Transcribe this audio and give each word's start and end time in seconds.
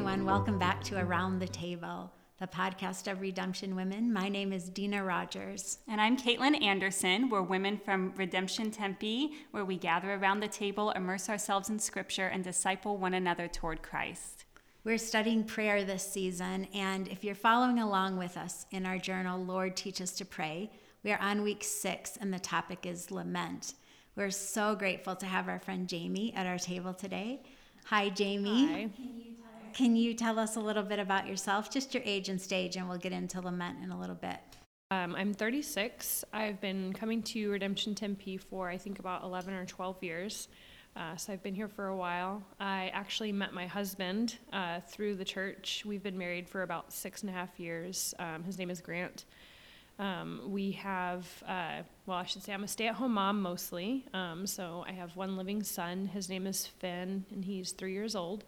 everyone. 0.00 0.24
Welcome 0.24 0.58
back 0.58 0.82
to 0.84 0.98
Around 0.98 1.40
the 1.40 1.48
Table, 1.48 2.10
the 2.38 2.46
podcast 2.46 3.12
of 3.12 3.20
Redemption 3.20 3.76
Women. 3.76 4.10
My 4.10 4.30
name 4.30 4.50
is 4.50 4.70
Dina 4.70 5.04
Rogers. 5.04 5.76
And 5.88 6.00
I'm 6.00 6.16
Caitlin 6.16 6.62
Anderson. 6.62 7.28
We're 7.28 7.42
women 7.42 7.76
from 7.76 8.14
Redemption 8.16 8.70
Tempe, 8.70 9.32
where 9.50 9.66
we 9.66 9.76
gather 9.76 10.14
around 10.14 10.40
the 10.40 10.48
table, 10.48 10.90
immerse 10.92 11.28
ourselves 11.28 11.68
in 11.68 11.78
scripture, 11.78 12.28
and 12.28 12.42
disciple 12.42 12.96
one 12.96 13.12
another 13.12 13.46
toward 13.46 13.82
Christ. 13.82 14.46
We're 14.84 14.96
studying 14.96 15.44
prayer 15.44 15.84
this 15.84 16.10
season, 16.10 16.68
and 16.72 17.06
if 17.08 17.22
you're 17.22 17.34
following 17.34 17.78
along 17.78 18.16
with 18.16 18.38
us 18.38 18.64
in 18.70 18.86
our 18.86 18.96
journal, 18.96 19.44
Lord, 19.44 19.76
Teach 19.76 20.00
Us 20.00 20.12
to 20.12 20.24
Pray, 20.24 20.70
we 21.04 21.12
are 21.12 21.20
on 21.20 21.42
week 21.42 21.62
six, 21.62 22.16
and 22.16 22.32
the 22.32 22.38
topic 22.38 22.86
is 22.86 23.10
lament. 23.10 23.74
We're 24.16 24.30
so 24.30 24.74
grateful 24.74 25.14
to 25.16 25.26
have 25.26 25.46
our 25.46 25.58
friend 25.58 25.86
Jamie 25.86 26.32
at 26.34 26.46
our 26.46 26.58
table 26.58 26.94
today. 26.94 27.42
Hi, 27.84 28.08
Jamie. 28.08 28.66
Hi. 28.66 29.36
Can 29.74 29.96
you 29.96 30.14
tell 30.14 30.38
us 30.38 30.56
a 30.56 30.60
little 30.60 30.82
bit 30.82 30.98
about 30.98 31.26
yourself, 31.26 31.70
just 31.70 31.94
your 31.94 32.02
age 32.04 32.28
and 32.28 32.40
stage, 32.40 32.76
and 32.76 32.88
we'll 32.88 32.98
get 32.98 33.12
into 33.12 33.40
lament 33.40 33.78
in 33.82 33.90
a 33.90 33.98
little 33.98 34.14
bit? 34.14 34.38
Um, 34.90 35.14
I'm 35.14 35.32
36. 35.32 36.24
I've 36.32 36.60
been 36.60 36.92
coming 36.92 37.22
to 37.24 37.50
Redemption 37.50 37.94
Tempe 37.94 38.36
for 38.36 38.68
I 38.68 38.76
think 38.76 38.98
about 38.98 39.22
11 39.22 39.54
or 39.54 39.64
12 39.64 40.02
years. 40.02 40.48
Uh, 40.96 41.14
so 41.16 41.32
I've 41.32 41.42
been 41.42 41.54
here 41.54 41.68
for 41.68 41.86
a 41.86 41.96
while. 41.96 42.42
I 42.58 42.90
actually 42.92 43.30
met 43.30 43.54
my 43.54 43.66
husband 43.66 44.38
uh, 44.52 44.80
through 44.88 45.14
the 45.14 45.24
church. 45.24 45.84
We've 45.86 46.02
been 46.02 46.18
married 46.18 46.48
for 46.48 46.62
about 46.62 46.92
six 46.92 47.22
and 47.22 47.30
a 47.30 47.32
half 47.32 47.60
years. 47.60 48.12
Um, 48.18 48.42
his 48.42 48.58
name 48.58 48.70
is 48.70 48.80
Grant. 48.80 49.24
Um, 50.00 50.40
we 50.46 50.72
have, 50.72 51.26
uh, 51.46 51.82
well, 52.06 52.18
I 52.18 52.24
should 52.24 52.42
say 52.42 52.52
I'm 52.52 52.64
a 52.64 52.68
stay 52.68 52.88
at 52.88 52.94
home 52.96 53.14
mom 53.14 53.40
mostly. 53.40 54.06
Um, 54.14 54.46
so 54.46 54.84
I 54.88 54.92
have 54.92 55.14
one 55.14 55.36
living 55.36 55.62
son. 55.62 56.06
His 56.06 56.28
name 56.28 56.46
is 56.46 56.66
Finn, 56.66 57.24
and 57.30 57.44
he's 57.44 57.70
three 57.70 57.92
years 57.92 58.16
old. 58.16 58.44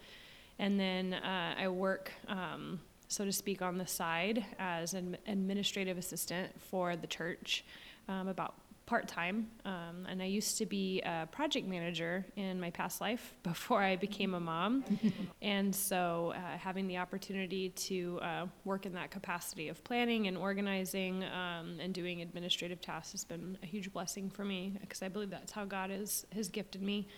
And 0.62 0.78
then 0.78 1.14
uh, 1.14 1.56
I 1.58 1.66
work, 1.66 2.12
um, 2.28 2.78
so 3.08 3.24
to 3.24 3.32
speak, 3.32 3.62
on 3.62 3.78
the 3.78 3.86
side 3.86 4.46
as 4.60 4.94
an 4.94 5.16
administrative 5.26 5.98
assistant 5.98 6.52
for 6.62 6.94
the 6.94 7.08
church, 7.08 7.64
um, 8.08 8.28
about 8.28 8.54
part 8.86 9.08
time. 9.08 9.48
Um, 9.64 10.06
and 10.08 10.22
I 10.22 10.26
used 10.26 10.58
to 10.58 10.66
be 10.66 11.00
a 11.00 11.26
project 11.32 11.66
manager 11.66 12.24
in 12.36 12.60
my 12.60 12.70
past 12.70 13.00
life 13.00 13.34
before 13.42 13.82
I 13.82 13.96
became 13.96 14.34
a 14.34 14.40
mom. 14.40 14.84
and 15.42 15.74
so 15.74 16.32
uh, 16.36 16.56
having 16.58 16.86
the 16.86 16.98
opportunity 16.98 17.70
to 17.70 18.20
uh, 18.22 18.46
work 18.64 18.86
in 18.86 18.92
that 18.92 19.10
capacity 19.10 19.66
of 19.66 19.82
planning 19.82 20.28
and 20.28 20.38
organizing 20.38 21.24
um, 21.24 21.78
and 21.80 21.92
doing 21.92 22.22
administrative 22.22 22.80
tasks 22.80 23.10
has 23.10 23.24
been 23.24 23.58
a 23.64 23.66
huge 23.66 23.92
blessing 23.92 24.30
for 24.30 24.44
me 24.44 24.76
because 24.80 25.02
I 25.02 25.08
believe 25.08 25.30
that's 25.30 25.50
how 25.50 25.64
God 25.64 25.90
is, 25.90 26.24
has 26.32 26.48
gifted 26.48 26.82
me. 26.82 27.08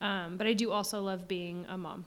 Um, 0.00 0.38
but 0.38 0.46
I 0.46 0.54
do 0.54 0.72
also 0.72 1.02
love 1.02 1.28
being 1.28 1.66
a 1.68 1.76
mom. 1.76 2.06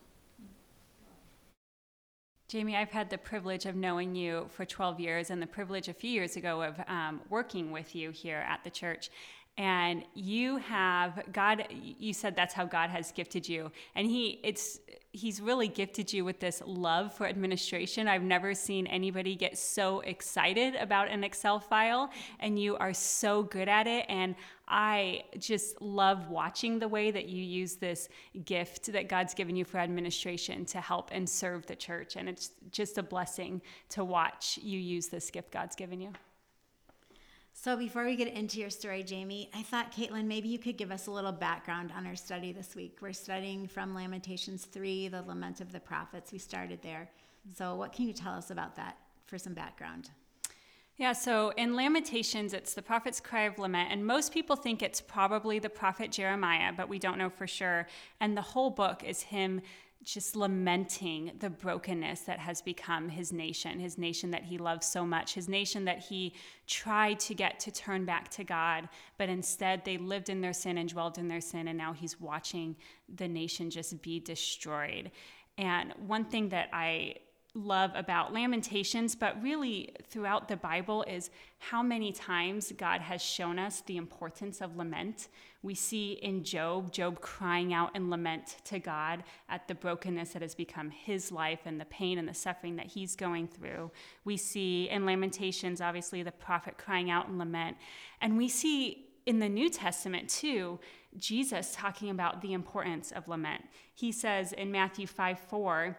Jamie, 2.49 2.75
I've 2.75 2.89
had 2.89 3.11
the 3.11 3.17
privilege 3.19 3.67
of 3.67 3.75
knowing 3.75 4.15
you 4.15 4.47
for 4.49 4.65
12 4.65 4.99
years 4.99 5.29
and 5.29 5.39
the 5.39 5.45
privilege 5.45 5.87
a 5.87 5.93
few 5.93 6.09
years 6.09 6.35
ago 6.35 6.63
of 6.63 6.79
um, 6.87 7.21
working 7.29 7.69
with 7.69 7.93
you 7.93 8.09
here 8.09 8.39
at 8.39 8.63
the 8.63 8.71
church. 8.71 9.11
And 9.59 10.05
you 10.13 10.55
have 10.55 11.21
God, 11.33 11.67
you 11.69 12.13
said 12.13 12.33
that's 12.33 12.53
how 12.53 12.63
God 12.63 12.89
has 12.91 13.11
gifted 13.11 13.49
you. 13.49 13.73
And 13.93 14.09
He, 14.09 14.39
it's, 14.41 14.79
He's 15.11 15.41
really 15.41 15.67
gifted 15.67 16.13
you 16.13 16.23
with 16.23 16.39
this 16.39 16.63
love 16.65 17.13
for 17.13 17.27
administration. 17.27 18.07
I've 18.07 18.23
never 18.23 18.53
seen 18.53 18.87
anybody 18.87 19.35
get 19.35 19.57
so 19.57 19.99
excited 19.99 20.75
about 20.75 21.09
an 21.09 21.25
Excel 21.25 21.59
file, 21.59 22.09
and 22.39 22.57
you 22.57 22.77
are 22.77 22.93
so 22.93 23.43
good 23.43 23.67
at 23.67 23.85
it. 23.85 24.05
And 24.07 24.35
I 24.65 25.25
just 25.37 25.81
love 25.81 26.29
watching 26.29 26.79
the 26.79 26.87
way 26.87 27.11
that 27.11 27.27
you 27.27 27.43
use 27.43 27.75
this 27.75 28.07
gift 28.45 28.93
that 28.93 29.09
God's 29.09 29.33
given 29.33 29.57
you 29.57 29.65
for 29.65 29.79
administration 29.79 30.63
to 30.67 30.79
help 30.79 31.09
and 31.11 31.29
serve 31.29 31.65
the 31.65 31.75
church. 31.75 32.15
And 32.15 32.29
it's 32.29 32.51
just 32.71 32.97
a 32.97 33.03
blessing 33.03 33.61
to 33.89 34.05
watch 34.05 34.57
you 34.61 34.79
use 34.79 35.07
this 35.07 35.29
gift 35.29 35.51
God's 35.51 35.75
given 35.75 35.99
you. 35.99 36.13
So, 37.61 37.75
before 37.75 38.05
we 38.05 38.15
get 38.15 38.29
into 38.29 38.57
your 38.61 38.69
story, 38.69 39.03
Jamie, 39.03 39.49
I 39.53 39.63
thought, 39.63 39.91
Caitlin, 39.91 40.27
maybe 40.27 40.47
you 40.47 40.57
could 40.57 40.77
give 40.77 40.93
us 40.93 41.07
a 41.07 41.11
little 41.11 41.33
background 41.33 41.91
on 41.93 42.07
our 42.07 42.15
study 42.15 42.53
this 42.53 42.73
week. 42.73 42.99
We're 43.01 43.11
studying 43.11 43.67
from 43.67 43.93
Lamentations 43.93 44.63
3, 44.63 45.09
the 45.09 45.23
Lament 45.23 45.59
of 45.59 45.73
the 45.73 45.79
Prophets. 45.81 46.31
We 46.31 46.37
started 46.37 46.81
there. 46.81 47.09
So, 47.57 47.75
what 47.75 47.91
can 47.91 48.07
you 48.07 48.13
tell 48.13 48.31
us 48.31 48.49
about 48.49 48.77
that 48.77 48.97
for 49.25 49.37
some 49.37 49.53
background? 49.53 50.09
Yeah, 50.95 51.11
so 51.11 51.49
in 51.57 51.75
Lamentations, 51.75 52.53
it's 52.53 52.73
the 52.73 52.81
prophet's 52.81 53.19
cry 53.19 53.41
of 53.41 53.59
lament, 53.59 53.89
and 53.91 54.05
most 54.05 54.33
people 54.33 54.55
think 54.55 54.81
it's 54.81 55.01
probably 55.01 55.59
the 55.59 55.69
prophet 55.69 56.13
Jeremiah, 56.13 56.71
but 56.71 56.87
we 56.87 56.97
don't 56.97 57.17
know 57.17 57.29
for 57.29 57.45
sure. 57.45 57.87
And 58.21 58.37
the 58.37 58.41
whole 58.41 58.69
book 58.69 59.03
is 59.03 59.21
him 59.21 59.61
just 60.03 60.35
lamenting 60.35 61.31
the 61.39 61.49
brokenness 61.49 62.21
that 62.21 62.39
has 62.39 62.61
become 62.61 63.09
his 63.09 63.33
nation, 63.33 63.79
his 63.79 63.97
nation 63.97 64.31
that 64.31 64.43
he 64.43 64.57
loves 64.57 64.87
so 64.87 65.05
much, 65.05 65.33
his 65.33 65.49
nation 65.49 65.85
that 65.85 65.99
he 65.99 66.33
tried 66.67 67.19
to 67.19 67.35
get 67.35 67.59
to 67.59 67.71
turn 67.71 68.05
back 68.05 68.29
to 68.29 68.43
God, 68.43 68.87
but 69.17 69.29
instead 69.29 69.83
they 69.83 69.97
lived 69.97 70.29
in 70.29 70.41
their 70.41 70.53
sin 70.53 70.77
and 70.77 70.89
dwelled 70.89 71.17
in 71.17 71.27
their 71.27 71.41
sin, 71.41 71.67
and 71.67 71.77
now 71.77 71.91
he's 71.91 72.19
watching 72.19 72.75
the 73.13 73.27
nation 73.27 73.69
just 73.69 74.01
be 74.01 74.19
destroyed. 74.19 75.11
And 75.57 75.93
one 76.07 76.23
thing 76.23 76.49
that 76.49 76.69
I 76.71 77.15
love 77.55 77.91
about 77.95 78.33
Lamentations, 78.33 79.15
but 79.15 79.41
really 79.41 79.95
throughout 80.07 80.47
the 80.47 80.55
Bible, 80.55 81.03
is 81.07 81.29
how 81.57 81.81
many 81.81 82.11
times 82.11 82.71
God 82.77 83.01
has 83.01 83.21
shown 83.21 83.57
us 83.57 83.81
the 83.81 83.97
importance 83.97 84.61
of 84.61 84.77
lament. 84.77 85.29
We 85.61 85.75
see 85.75 86.13
in 86.13 86.43
Job, 86.43 86.91
Job 86.91 87.19
crying 87.21 87.73
out 87.73 87.95
in 87.95 88.09
lament 88.09 88.57
to 88.65 88.79
God 88.79 89.23
at 89.49 89.67
the 89.67 89.75
brokenness 89.75 90.33
that 90.33 90.41
has 90.41 90.55
become 90.55 90.89
his 90.89 91.31
life 91.31 91.61
and 91.65 91.79
the 91.79 91.85
pain 91.85 92.17
and 92.17 92.27
the 92.27 92.33
suffering 92.33 92.75
that 92.77 92.85
he's 92.85 93.15
going 93.15 93.47
through. 93.47 93.91
We 94.23 94.37
see 94.37 94.87
in 94.89 95.05
Lamentations, 95.05 95.81
obviously, 95.81 96.23
the 96.23 96.31
prophet 96.31 96.77
crying 96.77 97.09
out 97.09 97.27
in 97.27 97.37
lament. 97.37 97.77
And 98.21 98.37
we 98.37 98.47
see 98.47 99.07
in 99.25 99.39
the 99.39 99.49
New 99.49 99.69
Testament, 99.69 100.29
too, 100.29 100.79
Jesus 101.17 101.73
talking 101.75 102.09
about 102.09 102.41
the 102.41 102.53
importance 102.53 103.11
of 103.11 103.27
lament. 103.27 103.63
He 103.93 104.11
says 104.11 104.53
in 104.53 104.71
Matthew 104.71 105.07
5 105.07 105.39
4, 105.39 105.97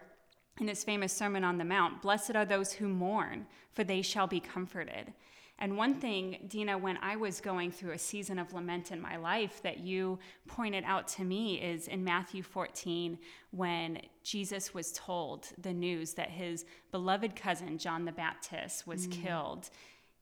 in 0.59 0.67
his 0.67 0.83
famous 0.83 1.13
Sermon 1.13 1.43
on 1.43 1.57
the 1.57 1.65
Mount 1.65 2.01
Blessed 2.01 2.35
are 2.35 2.45
those 2.45 2.73
who 2.73 2.87
mourn, 2.87 3.45
for 3.71 3.83
they 3.83 4.01
shall 4.01 4.27
be 4.27 4.39
comforted. 4.39 5.13
And 5.61 5.77
one 5.77 5.93
thing, 5.93 6.37
Dina, 6.47 6.75
when 6.75 6.97
I 7.03 7.15
was 7.15 7.39
going 7.39 7.71
through 7.71 7.91
a 7.91 7.97
season 7.99 8.39
of 8.39 8.51
lament 8.51 8.91
in 8.91 8.99
my 8.99 9.17
life 9.17 9.61
that 9.61 9.79
you 9.79 10.17
pointed 10.47 10.83
out 10.85 11.07
to 11.09 11.23
me 11.23 11.61
is 11.61 11.87
in 11.87 12.03
Matthew 12.03 12.41
14, 12.41 13.19
when 13.51 14.01
Jesus 14.23 14.73
was 14.73 14.91
told 14.91 15.49
the 15.61 15.71
news 15.71 16.13
that 16.15 16.31
his 16.31 16.65
beloved 16.91 17.35
cousin, 17.35 17.77
John 17.77 18.05
the 18.05 18.11
Baptist, 18.11 18.87
was 18.87 19.07
mm. 19.07 19.11
killed. 19.11 19.69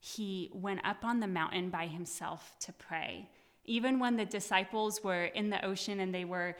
He 0.01 0.51
went 0.53 0.81
up 0.83 1.05
on 1.05 1.21
the 1.21 1.27
mountain 1.27 1.69
by 1.69 1.87
himself 1.87 2.57
to 2.59 2.73
pray. 2.73 3.29
Even 3.63 3.97
when 3.97 4.17
the 4.17 4.25
disciples 4.25 5.01
were 5.05 5.25
in 5.25 5.49
the 5.49 5.63
ocean 5.65 6.01
and 6.01 6.13
they 6.13 6.25
were 6.25 6.57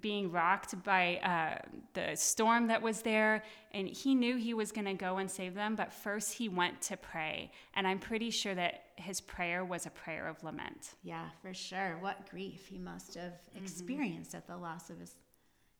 being 0.00 0.30
rocked 0.30 0.82
by 0.84 1.16
uh, 1.18 1.66
the 1.94 2.16
storm 2.16 2.66
that 2.68 2.82
was 2.82 3.02
there. 3.02 3.44
And 3.72 3.88
he 3.88 4.14
knew 4.14 4.36
he 4.36 4.54
was 4.54 4.72
going 4.72 4.86
to 4.86 4.94
go 4.94 5.18
and 5.18 5.30
save 5.30 5.54
them, 5.54 5.76
but 5.76 5.92
first 5.92 6.32
he 6.32 6.48
went 6.48 6.80
to 6.82 6.96
pray. 6.96 7.50
And 7.74 7.86
I'm 7.86 7.98
pretty 7.98 8.30
sure 8.30 8.54
that 8.54 8.84
his 8.96 9.20
prayer 9.20 9.64
was 9.64 9.86
a 9.86 9.90
prayer 9.90 10.28
of 10.28 10.42
lament. 10.42 10.94
Yeah, 11.02 11.26
for 11.42 11.54
sure. 11.54 11.96
What 12.00 12.30
grief 12.30 12.66
he 12.66 12.78
must 12.78 13.14
have 13.14 13.32
mm-hmm. 13.32 13.64
experienced 13.64 14.34
at 14.34 14.46
the 14.46 14.56
loss 14.56 14.90
of 14.90 14.98
his, 14.98 15.14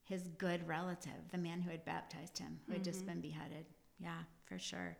his 0.04 0.28
good 0.38 0.66
relative, 0.66 1.12
the 1.32 1.38
man 1.38 1.60
who 1.60 1.70
had 1.70 1.84
baptized 1.84 2.38
him, 2.38 2.58
who 2.66 2.72
had 2.72 2.82
mm-hmm. 2.82 2.90
just 2.90 3.06
been 3.06 3.20
beheaded. 3.20 3.66
Yeah, 3.98 4.18
for 4.46 4.58
sure. 4.58 4.96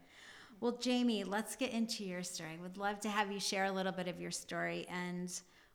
Well, 0.60 0.72
Jamie, 0.72 1.24
let's 1.24 1.56
get 1.56 1.72
into 1.72 2.04
your 2.04 2.22
story. 2.22 2.58
Would 2.60 2.76
love 2.76 3.00
to 3.00 3.08
have 3.08 3.32
you 3.32 3.40
share 3.40 3.64
a 3.64 3.72
little 3.72 3.92
bit 3.92 4.08
of 4.08 4.20
your 4.20 4.30
story 4.30 4.86
and 4.90 5.32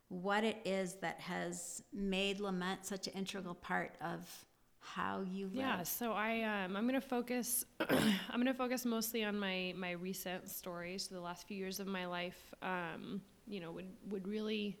what 0.08 0.44
it 0.44 0.58
is 0.64 0.94
that 0.96 1.20
has 1.20 1.82
made 1.92 2.40
lament 2.40 2.86
such 2.86 3.08
an 3.08 3.14
integral 3.14 3.54
part 3.54 3.96
of 4.00 4.46
how 4.80 5.22
you 5.22 5.46
live. 5.46 5.56
Yeah, 5.56 5.82
so 5.82 6.12
I 6.12 6.42
um, 6.42 6.76
I'm 6.76 6.86
going 6.86 7.00
to 7.00 7.06
focus 7.06 7.64
I'm 7.80 8.34
going 8.34 8.46
to 8.46 8.54
focus 8.54 8.84
mostly 8.84 9.24
on 9.24 9.38
my 9.38 9.74
my 9.76 9.92
recent 9.92 10.48
stories, 10.48 11.08
the 11.08 11.20
last 11.20 11.46
few 11.46 11.56
years 11.56 11.80
of 11.80 11.86
my 11.86 12.06
life. 12.06 12.54
Um, 12.62 13.20
you 13.48 13.60
know, 13.60 13.72
would 13.72 13.88
would 14.08 14.28
really 14.28 14.78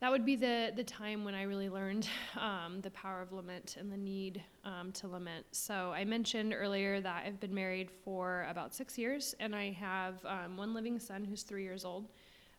that 0.00 0.10
would 0.10 0.24
be 0.24 0.36
the 0.36 0.72
the 0.74 0.84
time 0.84 1.24
when 1.24 1.34
I 1.34 1.42
really 1.42 1.68
learned 1.68 2.08
um, 2.38 2.80
the 2.80 2.90
power 2.90 3.20
of 3.20 3.32
lament 3.32 3.76
and 3.78 3.92
the 3.92 3.96
need 3.96 4.42
um, 4.64 4.90
to 4.92 5.08
lament. 5.08 5.46
So 5.52 5.92
I 5.92 6.04
mentioned 6.04 6.54
earlier 6.56 7.00
that 7.00 7.24
I've 7.26 7.40
been 7.40 7.54
married 7.54 7.90
for 7.90 8.46
about 8.48 8.74
six 8.74 8.96
years, 8.96 9.34
and 9.38 9.54
I 9.54 9.72
have 9.72 10.24
um, 10.24 10.56
one 10.56 10.72
living 10.72 10.98
son 10.98 11.24
who's 11.24 11.42
three 11.42 11.62
years 11.62 11.84
old. 11.84 12.08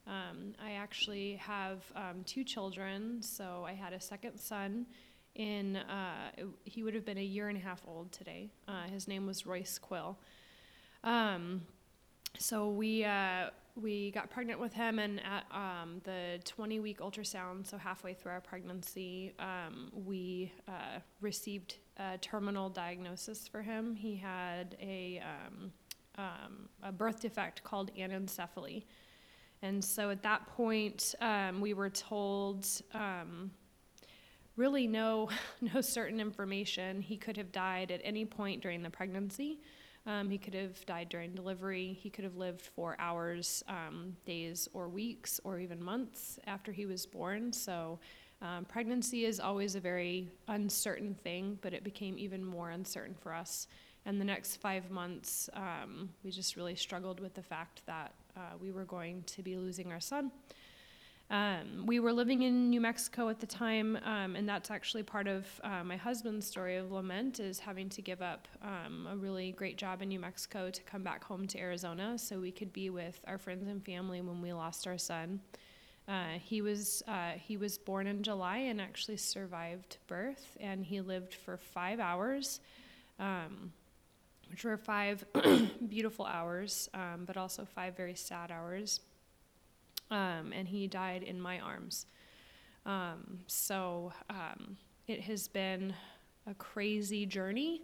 Um, 0.08 0.54
I 0.64 0.74
actually 0.74 1.36
have 1.36 1.80
um, 1.96 2.24
two 2.26 2.44
children, 2.44 3.22
so 3.22 3.64
I 3.68 3.74
had 3.74 3.94
a 3.94 4.00
second 4.00 4.38
son. 4.38 4.86
In 5.36 5.76
uh, 5.76 6.32
he 6.64 6.84
would 6.84 6.94
have 6.94 7.06
been 7.06 7.18
a 7.18 7.24
year 7.24 7.50
and 7.50 7.58
a 7.58 7.62
half 7.62 7.82
old 7.88 8.12
today. 8.12 8.52
Uh, 8.68 8.84
his 8.84 9.08
name 9.08 9.26
was 9.26 9.46
Royce 9.46 9.78
Quill. 9.78 10.18
Um, 11.04 11.64
so 12.38 12.70
we 12.70 13.04
uh, 13.04 13.50
we 13.76 14.12
got 14.12 14.30
pregnant 14.30 14.60
with 14.60 14.74
him, 14.74 15.00
and 15.00 15.20
at 15.26 15.46
um, 15.52 16.02
the 16.04 16.40
20 16.46 16.80
week 16.80 17.00
ultrasound, 17.00 17.68
so 17.68 17.78
halfway 17.78 18.14
through 18.14 18.32
our 18.32 18.42
pregnancy, 18.42 19.34
um, 19.40 19.92
we 19.94 20.52
uh, 20.68 21.00
received 21.20 21.76
a 21.98 22.18
terminal 22.20 22.70
diagnosis 22.70 23.48
for 23.48 23.62
him. 23.62 23.96
He 23.96 24.16
had 24.16 24.78
a, 24.82 25.22
um, 26.18 26.70
a 26.82 26.92
birth 26.92 27.22
defect 27.22 27.64
called 27.64 27.92
anencephaly. 27.96 28.84
And 29.66 29.84
so 29.84 30.12
at 30.12 30.22
that 30.22 30.46
point, 30.46 31.16
um, 31.22 31.60
we 31.60 31.74
were 31.74 31.90
told 31.90 32.68
um, 32.94 33.50
really 34.56 34.86
no, 34.86 35.30
no 35.74 35.82
certain 35.82 36.20
information. 36.20 37.02
He 37.02 37.18
could 37.18 37.36
have 37.38 37.52
died 37.52 37.90
at 37.90 38.00
any 38.04 38.26
point 38.26 38.62
during 38.62 38.84
the 38.84 38.92
pregnancy. 38.92 39.60
Um, 40.06 40.30
he 40.30 40.38
could 40.38 40.54
have 40.54 40.86
died 40.86 41.10
during 41.10 41.34
delivery. 41.34 41.98
He 42.00 42.12
could 42.12 42.26
have 42.26 42.36
lived 42.36 42.62
for 42.62 42.96
hours, 43.00 43.64
um, 43.68 44.16
days, 44.24 44.70
or 44.72 44.88
weeks, 44.88 45.40
or 45.44 45.58
even 45.58 45.84
months 45.84 46.38
after 46.46 46.72
he 46.72 46.86
was 46.86 47.08
born. 47.08 47.52
So, 47.52 47.98
um, 48.44 48.66
pregnancy 48.66 49.26
is 49.26 49.40
always 49.40 49.74
a 49.74 49.80
very 49.80 50.30
uncertain 50.48 51.16
thing, 51.16 51.58
but 51.64 51.74
it 51.74 51.84
became 51.84 52.20
even 52.20 52.46
more 52.46 52.70
uncertain 52.70 53.16
for 53.16 53.34
us. 53.34 53.66
And 54.06 54.22
the 54.22 54.26
next 54.26 54.58
five 54.58 54.92
months, 54.92 55.50
um, 55.54 56.10
we 56.24 56.30
just 56.30 56.56
really 56.56 56.76
struggled 56.76 57.20
with 57.20 57.34
the 57.34 57.42
fact 57.42 57.82
that 57.88 58.14
uh, 58.36 58.56
we 58.60 58.72
were 58.72 58.86
going 58.86 59.24
to 59.24 59.42
be 59.42 59.56
losing 59.58 59.92
our 59.92 60.00
son. 60.00 60.32
Um, 61.32 61.86
we 61.88 62.00
were 62.00 62.14
living 62.14 62.44
in 62.44 62.70
New 62.70 62.80
Mexico 62.80 63.30
at 63.30 63.40
the 63.40 63.48
time, 63.48 63.98
um, 64.04 64.36
and 64.36 64.48
that's 64.48 64.70
actually 64.70 65.02
part 65.02 65.28
of 65.28 65.48
uh, 65.64 65.84
my 65.84 65.98
husband's 65.98 66.46
story 66.46 66.76
of 66.76 66.92
lament 66.92 67.40
is 67.40 67.58
having 67.58 67.90
to 67.90 68.02
give 68.02 68.22
up 68.22 68.48
um, 68.62 69.08
a 69.12 69.16
really 69.16 69.52
great 69.52 69.76
job 69.78 70.04
in 70.04 70.10
New 70.10 70.20
Mexico 70.20 70.70
to 70.70 70.84
come 70.84 71.02
back 71.02 71.24
home 71.24 71.48
to 71.48 71.58
Arizona 71.58 72.16
so 72.20 72.40
we 72.40 72.52
could 72.52 72.72
be 72.72 72.92
with 72.92 73.20
our 73.26 73.40
friends 73.40 73.68
and 73.68 73.84
family 73.84 74.22
when 74.22 74.40
we 74.40 74.54
lost 74.54 74.86
our 74.86 75.00
son. 75.00 75.40
Uh, 76.08 76.38
he 76.44 76.62
was 76.62 77.02
uh, 77.08 77.32
he 77.32 77.58
was 77.58 77.80
born 77.80 78.06
in 78.06 78.22
July 78.22 78.58
and 78.58 78.80
actually 78.80 79.18
survived 79.18 79.98
birth, 80.06 80.56
and 80.60 80.86
he 80.86 81.02
lived 81.02 81.34
for 81.34 81.58
five 81.58 82.00
hours, 82.00 82.60
um, 83.20 83.74
which 84.50 84.64
were 84.64 84.78
five 84.78 85.26
beautiful 85.90 86.26
hours, 86.26 86.90
um, 86.94 87.24
but 87.26 87.38
also 87.38 87.66
five 87.66 87.96
very 87.96 88.16
sad 88.16 88.52
hours 88.52 89.02
um, 90.12 90.54
and 90.54 90.68
he 90.68 90.88
died 90.88 91.24
in 91.24 91.40
my 91.40 91.60
arms. 91.60 92.06
Um, 92.86 93.40
so 93.48 94.14
um, 94.30 94.78
it 95.08 95.22
has 95.22 95.48
been 95.48 95.94
a 96.48 96.54
crazy 96.54 97.26
journey 97.26 97.82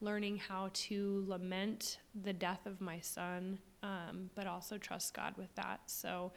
learning 0.00 0.36
how 0.36 0.68
to 0.74 1.24
lament 1.28 1.98
the 2.24 2.32
death 2.32 2.66
of 2.66 2.80
my 2.80 2.98
son, 2.98 3.58
um, 3.82 4.28
but 4.34 4.46
also 4.46 4.76
trust 4.76 5.14
God 5.14 5.34
with 5.36 5.54
that. 5.54 5.80
So, 5.86 6.32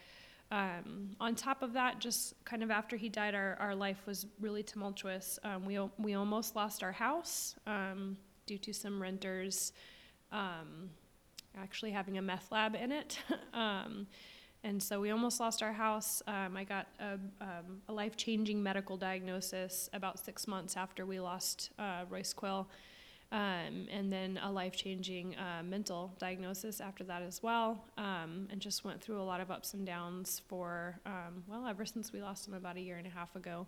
um, 0.51 1.09
on 1.19 1.33
top 1.33 1.63
of 1.63 1.73
that, 1.73 1.97
just 1.97 2.35
kind 2.45 2.61
of 2.61 2.69
after 2.69 2.95
he 2.95 3.09
died, 3.09 3.33
our, 3.33 3.57
our 3.59 3.73
life 3.73 3.97
was 4.05 4.27
really 4.39 4.61
tumultuous. 4.61 5.39
Um, 5.43 5.65
we, 5.65 5.79
we 5.97 6.13
almost 6.13 6.55
lost 6.55 6.83
our 6.83 6.91
house 6.91 7.55
due 8.45 8.57
to 8.59 8.73
some 8.73 9.01
renters 9.01 9.71
actually 11.57 11.91
having 11.91 12.17
a 12.17 12.21
meth 12.21 12.51
lab 12.51 12.75
in 12.75 12.91
it. 12.91 13.19
And 14.65 14.81
so 14.81 14.99
we 14.99 15.11
almost 15.11 15.39
lost 15.39 15.61
our 15.61 15.71
house. 15.71 16.23
Um, 16.25 16.57
I 16.57 16.63
got 16.63 16.87
a, 16.99 17.19
um, 17.39 17.83
a 17.87 17.93
life 17.93 18.17
changing 18.17 18.63
medical 18.63 18.97
diagnosis 18.97 19.91
about 19.93 20.17
six 20.17 20.47
months 20.47 20.75
after 20.75 21.05
we 21.05 21.19
lost 21.19 21.69
uh, 21.77 22.05
Royce 22.09 22.33
Quill. 22.33 22.67
Um, 23.31 23.87
and 23.91 24.11
then 24.11 24.39
a 24.41 24.51
life 24.51 24.75
changing 24.75 25.35
uh, 25.35 25.61
mental 25.61 26.15
diagnosis 26.17 26.81
after 26.81 27.03
that 27.03 27.21
as 27.21 27.43
well. 27.43 27.85
Um, 27.99 28.47
and 28.49 28.59
just 28.59 28.83
went 28.83 28.99
through 29.03 29.21
a 29.21 29.23
lot 29.23 29.39
of 29.39 29.51
ups 29.51 29.75
and 29.75 29.85
downs 29.85 30.41
for, 30.47 30.99
um, 31.05 31.43
well, 31.47 31.67
ever 31.67 31.85
since 31.85 32.11
we 32.11 32.23
lost 32.23 32.47
him 32.47 32.55
about 32.55 32.75
a 32.75 32.81
year 32.81 32.97
and 32.97 33.05
a 33.05 33.11
half 33.11 33.35
ago. 33.35 33.67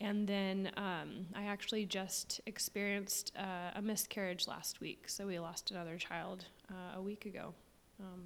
And 0.00 0.28
then 0.28 0.70
um, 0.76 1.26
I 1.34 1.44
actually 1.44 1.84
just 1.84 2.40
experienced 2.46 3.32
uh, 3.36 3.72
a 3.74 3.82
miscarriage 3.82 4.46
last 4.46 4.80
week. 4.80 5.08
So 5.08 5.26
we 5.26 5.38
lost 5.38 5.70
another 5.70 5.96
child 5.96 6.44
uh, 6.70 6.98
a 6.98 7.02
week 7.02 7.26
ago. 7.26 7.54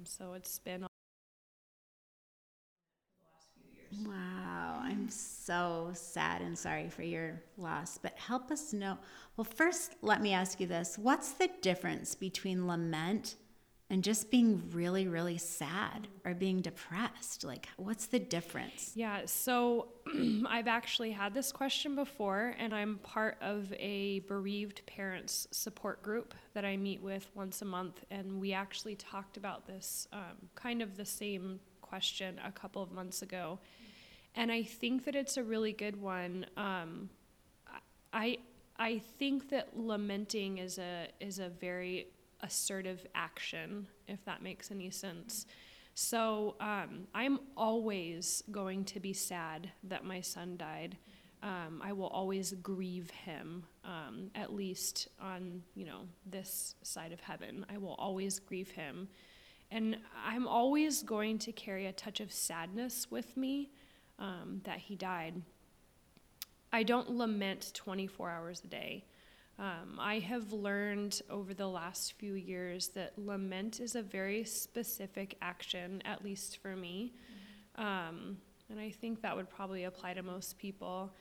so 0.03 0.33
it's 0.33 0.59
been 0.59 0.85
Wow, 4.07 4.81
I'm 4.81 5.07
so 5.09 5.91
sad 5.93 6.41
and 6.41 6.57
sorry 6.57 6.89
for 6.89 7.03
your 7.03 7.43
loss, 7.57 7.97
but 7.97 8.17
help 8.17 8.49
us 8.49 8.73
know. 8.73 8.97
Well, 9.37 9.45
first, 9.45 9.95
let 10.01 10.21
me 10.21 10.33
ask 10.33 10.59
you 10.59 10.67
this 10.67 10.97
What's 10.97 11.33
the 11.33 11.49
difference 11.61 12.15
between 12.15 12.67
lament 12.67 13.35
and 13.93 14.03
just 14.03 14.31
being 14.31 14.63
really, 14.71 15.07
really 15.07 15.37
sad 15.37 16.07
or 16.25 16.33
being 16.33 16.61
depressed? 16.61 17.43
Like, 17.43 17.67
what's 17.77 18.07
the 18.07 18.19
difference? 18.19 18.91
Yeah, 18.95 19.21
so 19.25 19.89
I've 20.47 20.67
actually 20.67 21.11
had 21.11 21.33
this 21.33 21.51
question 21.51 21.95
before, 21.95 22.55
and 22.57 22.73
I'm 22.73 22.97
part 22.97 23.37
of 23.39 23.71
a 23.73 24.19
bereaved 24.21 24.81
parents 24.87 25.47
support 25.51 26.01
group 26.01 26.33
that 26.55 26.65
I 26.65 26.75
meet 26.75 27.01
with 27.01 27.29
once 27.35 27.61
a 27.61 27.65
month, 27.65 28.03
and 28.09 28.39
we 28.41 28.51
actually 28.51 28.95
talked 28.95 29.37
about 29.37 29.67
this 29.67 30.07
um, 30.11 30.49
kind 30.55 30.81
of 30.81 30.97
the 30.97 31.05
same 31.05 31.59
question 31.81 32.39
a 32.43 32.51
couple 32.51 32.81
of 32.81 32.91
months 32.91 33.21
ago 33.21 33.59
and 34.35 34.51
I 34.51 34.63
think 34.63 35.05
that 35.05 35.15
it's 35.15 35.37
a 35.37 35.43
really 35.43 35.73
good 35.73 36.01
one. 36.01 36.45
Um, 36.57 37.09
I 38.11 38.39
I 38.77 38.99
think 39.19 39.49
that 39.49 39.77
lamenting 39.77 40.57
is 40.57 40.79
a 40.79 41.07
is 41.19 41.39
a 41.39 41.49
very 41.49 42.07
assertive 42.43 43.05
action, 43.15 43.87
if 44.07 44.23
that 44.25 44.43
makes 44.43 44.69
any 44.69 44.91
sense. 44.91 45.47
So 45.95 46.55
um, 46.59 47.07
I'm 47.13 47.39
always 47.55 48.43
going 48.51 48.83
to 48.85 48.99
be 48.99 49.13
sad 49.13 49.69
that 49.83 50.03
my 50.03 50.21
son 50.21 50.57
died. 50.57 50.97
Um, 51.41 51.81
I 51.83 51.93
will 51.93 52.07
always 52.07 52.53
grieve 52.53 53.09
him, 53.11 53.63
um, 53.83 54.31
at 54.33 54.53
least 54.53 55.09
on 55.21 55.61
you 55.75 55.85
know 55.85 56.01
this 56.25 56.75
side 56.83 57.11
of 57.11 57.19
heaven. 57.19 57.65
I 57.73 57.77
will 57.77 57.95
always 57.95 58.39
grieve 58.39 58.71
him, 58.71 59.09
and 59.69 59.97
I'm 60.25 60.47
always 60.47 61.03
going 61.03 61.37
to 61.39 61.51
carry 61.51 61.85
a 61.85 61.91
touch 61.91 62.21
of 62.21 62.31
sadness 62.31 63.11
with 63.11 63.35
me 63.35 63.71
um, 64.19 64.61
that 64.63 64.79
he 64.79 64.95
died. 64.95 65.41
I 66.71 66.83
don't 66.83 67.11
lament 67.11 67.71
24 67.75 68.29
hours 68.31 68.61
a 68.63 68.67
day. 68.67 69.03
Um, 69.59 69.99
I 69.99 70.19
have 70.19 70.51
learned 70.51 71.21
over 71.29 71.53
the 71.53 71.67
last 71.67 72.13
few 72.17 72.33
years 72.33 72.89
that 72.95 73.13
lament 73.17 73.79
is 73.79 73.95
a 73.95 74.01
very 74.01 74.43
specific 74.43 75.37
action, 75.41 76.01
at 76.05 76.23
least 76.23 76.57
for 76.61 76.75
me. 76.75 77.13
Um, 77.75 78.37
and 78.69 78.79
I 78.79 78.89
think 78.89 79.21
that 79.21 79.35
would 79.35 79.49
probably 79.49 79.83
apply 79.83 80.15
to 80.15 80.23
most 80.23 80.57
people. 80.57 81.13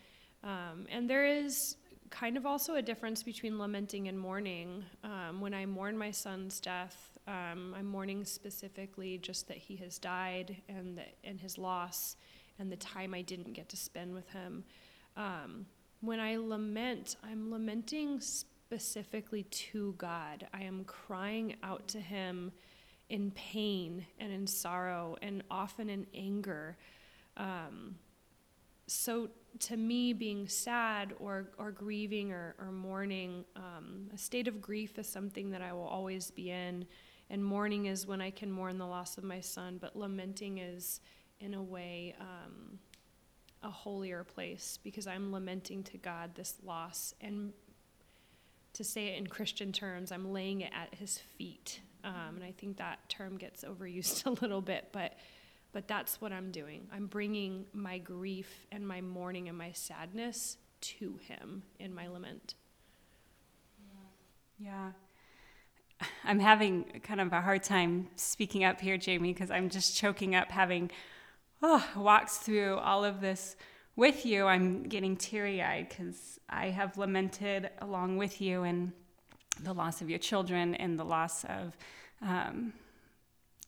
Um, 0.43 0.87
and 0.91 1.09
there 1.09 1.27
is 1.27 1.77
kind 2.11 2.37
of 2.37 2.47
also 2.47 2.75
a 2.75 2.83
difference 2.83 3.23
between 3.23 3.59
lamenting 3.59 4.09
and 4.09 4.19
mourning. 4.19 4.85
Um, 5.05 5.41
when 5.41 5.55
I 5.55 5.67
mourn 5.67 5.97
my 5.97 6.11
son's 6.11 6.61
death, 6.61 7.19
um, 7.27 7.75
I'm 7.77 7.87
mourning 7.87 8.25
specifically 8.25 9.19
just 9.19 9.49
that 9.49 9.57
he 9.57 9.77
has 9.77 9.99
died 9.99 10.57
and, 10.69 10.99
the, 10.99 11.05
and 11.25 11.41
his 11.41 11.59
loss 11.59 12.17
and 12.59 12.71
the 12.71 12.77
time 12.77 13.15
I 13.15 13.23
didn't 13.23 13.53
get 13.53 13.69
to 13.71 13.77
spend 13.77 14.15
with 14.15 14.29
him. 14.31 14.65
When 16.03 16.19
I 16.19 16.35
lament, 16.35 17.15
I'm 17.23 17.53
lamenting 17.53 18.21
specifically 18.21 19.45
to 19.45 19.95
God. 19.99 20.49
I 20.53 20.65
am 20.65 20.83
crying 20.83 21.55
out 21.63 21.87
to 21.89 22.01
Him 22.01 22.51
in 23.09 23.31
pain 23.31 24.05
and 24.19 24.33
in 24.33 24.49
sorrow 24.49 25.17
and 25.23 25.45
often 25.49 25.89
in 25.89 26.09
anger. 26.13 26.77
Um, 27.37 27.95
so, 28.89 29.31
to 29.61 29.77
me, 29.77 30.13
being 30.13 30.49
sad 30.49 31.15
or, 31.21 31.51
or 31.57 31.71
grieving 31.71 32.33
or, 32.33 32.57
or 32.59 32.73
mourning, 32.73 33.45
um, 33.55 34.11
a 34.13 34.19
state 34.19 34.49
of 34.49 34.61
grief 34.61 34.99
is 34.99 35.07
something 35.07 35.53
that 35.53 35.63
I 35.63 35.73
will 35.73 35.87
always 35.87 36.33
be 36.33 36.51
in. 36.51 36.85
And 37.31 37.45
mourning 37.45 37.87
is 37.87 38.09
when 38.09 38.21
I 38.21 38.31
can 38.31 38.51
mourn 38.51 38.77
the 38.77 38.87
loss 38.87 39.19
of 39.19 39.25
my 39.25 39.39
son, 39.39 39.79
but 39.81 39.95
lamenting 39.95 40.59
is 40.59 41.01
in 41.39 41.55
a 41.55 41.63
way 41.63 42.17
um, 42.19 42.81
a 43.63 43.71
holier 43.71 44.25
place 44.25 44.79
because 44.83 45.07
I'm 45.07 45.33
lamenting 45.33 45.83
to 45.85 45.99
God 45.99 46.35
this 46.35 46.57
loss. 46.65 47.15
And 47.21 47.53
to 48.75 48.85
say 48.85 49.09
it 49.09 49.19
in 49.19 49.27
Christian 49.27 49.73
terms, 49.73 50.13
I'm 50.13 50.33
laying 50.33 50.63
it 50.63 50.73
at 50.75 50.95
his 50.95 51.19
feet. 51.19 51.81
Um, 52.05 52.37
and 52.37 52.45
I 52.45 52.53
think 52.53 52.79
that 52.79 53.09
term 53.09 53.37
gets 53.37 53.65
overused 53.65 54.27
a 54.27 54.31
little 54.31 54.61
bit, 54.61 54.89
but 54.93 55.15
but 55.73 55.89
that's 55.89 56.21
what 56.21 56.33
I'm 56.33 56.51
doing. 56.51 56.87
I'm 56.93 57.07
bringing 57.07 57.65
my 57.73 57.97
grief 57.97 58.67
and 58.71 58.87
my 58.87 59.01
mourning 59.01 59.49
and 59.49 59.57
my 59.57 59.73
sadness 59.73 60.59
to 60.83 61.19
him 61.23 61.63
in 61.79 61.95
my 61.95 62.09
lament. 62.09 62.57
Yeah. 64.59 64.93
I'm 66.25 66.39
having 66.39 66.85
kind 67.03 67.21
of 67.21 67.33
a 67.33 67.41
hard 67.41 67.63
time 67.63 68.09
speaking 68.17 68.65
up 68.65 68.81
here, 68.81 68.97
Jamie, 68.97 69.33
because 69.33 69.51
I'm 69.51 69.69
just 69.69 69.97
choking 69.97 70.35
up 70.35 70.51
having 70.51 70.91
oh, 71.63 71.85
walks 71.97 72.39
through 72.39 72.77
all 72.79 73.05
of 73.05 73.21
this 73.21 73.57
with 73.95 74.25
you, 74.25 74.47
I'm 74.47 74.85
getting 74.85 75.17
teary 75.17 75.63
eyed 75.63 75.89
because 75.89 76.41
I 76.49 76.71
have 76.71 76.97
lamented 76.97 77.71
along 77.81 78.17
with 78.17 78.41
you 78.41 78.63
and 78.63 78.93
the 79.63 79.75
loss 79.75 80.01
of 80.01 80.09
your 80.09 80.19
children 80.19 80.75
and 80.77 80.99
the 80.99 81.05
loss 81.05 81.45
of 81.45 81.77
um, 82.23 82.73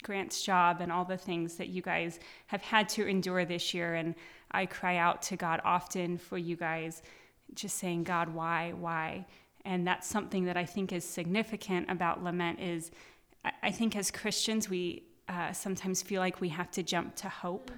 Grant's 0.02 0.42
job 0.42 0.80
and 0.80 0.90
all 0.90 1.04
the 1.04 1.16
things 1.16 1.56
that 1.56 1.68
you 1.68 1.82
guys 1.82 2.20
have 2.46 2.62
had 2.62 2.88
to 2.90 3.06
endure 3.06 3.44
this 3.44 3.74
year. 3.74 3.94
And 3.94 4.14
I 4.50 4.66
cry 4.66 4.96
out 4.96 5.20
to 5.22 5.36
God 5.36 5.60
often 5.64 6.16
for 6.16 6.38
you 6.38 6.56
guys, 6.56 7.02
just 7.54 7.76
saying, 7.76 8.04
God, 8.04 8.30
why, 8.30 8.72
why? 8.78 9.26
And 9.66 9.86
that's 9.86 10.06
something 10.06 10.46
that 10.46 10.56
I 10.56 10.64
think 10.64 10.92
is 10.92 11.04
significant 11.04 11.90
about 11.90 12.24
lament 12.24 12.60
is 12.60 12.90
I 13.62 13.70
think 13.70 13.94
as 13.94 14.10
Christians, 14.10 14.70
we 14.70 15.02
uh, 15.28 15.52
sometimes 15.52 16.02
feel 16.02 16.20
like 16.20 16.40
we 16.40 16.50
have 16.50 16.70
to 16.72 16.82
jump 16.82 17.16
to 17.16 17.28
hope. 17.28 17.70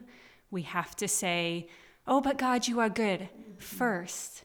We 0.50 0.62
have 0.62 0.96
to 0.96 1.08
say, 1.08 1.68
oh, 2.06 2.20
but 2.20 2.38
God, 2.38 2.66
you 2.66 2.80
are 2.80 2.88
good 2.88 3.28
first. 3.58 4.44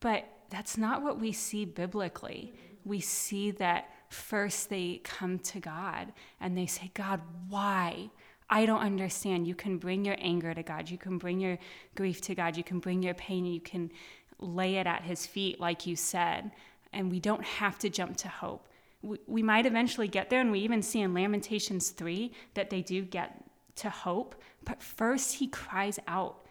But 0.00 0.24
that's 0.50 0.78
not 0.78 1.02
what 1.02 1.20
we 1.20 1.32
see 1.32 1.64
biblically. 1.64 2.54
We 2.84 3.00
see 3.00 3.50
that 3.52 3.90
first 4.08 4.70
they 4.70 5.00
come 5.04 5.38
to 5.40 5.60
God 5.60 6.12
and 6.40 6.56
they 6.56 6.66
say, 6.66 6.90
God, 6.94 7.20
why? 7.48 8.10
I 8.50 8.64
don't 8.64 8.80
understand. 8.80 9.46
You 9.46 9.54
can 9.54 9.76
bring 9.76 10.04
your 10.04 10.16
anger 10.18 10.54
to 10.54 10.62
God. 10.62 10.88
You 10.88 10.96
can 10.96 11.18
bring 11.18 11.38
your 11.38 11.58
grief 11.94 12.20
to 12.22 12.34
God. 12.34 12.56
You 12.56 12.64
can 12.64 12.78
bring 12.78 13.02
your 13.02 13.14
pain. 13.14 13.44
You 13.44 13.60
can 13.60 13.90
lay 14.38 14.76
it 14.76 14.86
at 14.86 15.02
His 15.02 15.26
feet, 15.26 15.60
like 15.60 15.86
you 15.86 15.96
said. 15.96 16.50
And 16.92 17.10
we 17.10 17.20
don't 17.20 17.44
have 17.44 17.78
to 17.80 17.90
jump 17.90 18.16
to 18.18 18.28
hope. 18.28 18.67
We, 19.02 19.18
we 19.26 19.42
might 19.42 19.66
eventually 19.66 20.08
get 20.08 20.30
there, 20.30 20.40
and 20.40 20.50
we 20.50 20.60
even 20.60 20.82
see 20.82 21.00
in 21.00 21.14
Lamentations 21.14 21.90
3 21.90 22.32
that 22.54 22.70
they 22.70 22.82
do 22.82 23.02
get 23.02 23.44
to 23.76 23.90
hope. 23.90 24.34
But 24.64 24.82
first, 24.82 25.36
He 25.36 25.46
cries 25.46 25.98
out 26.06 26.46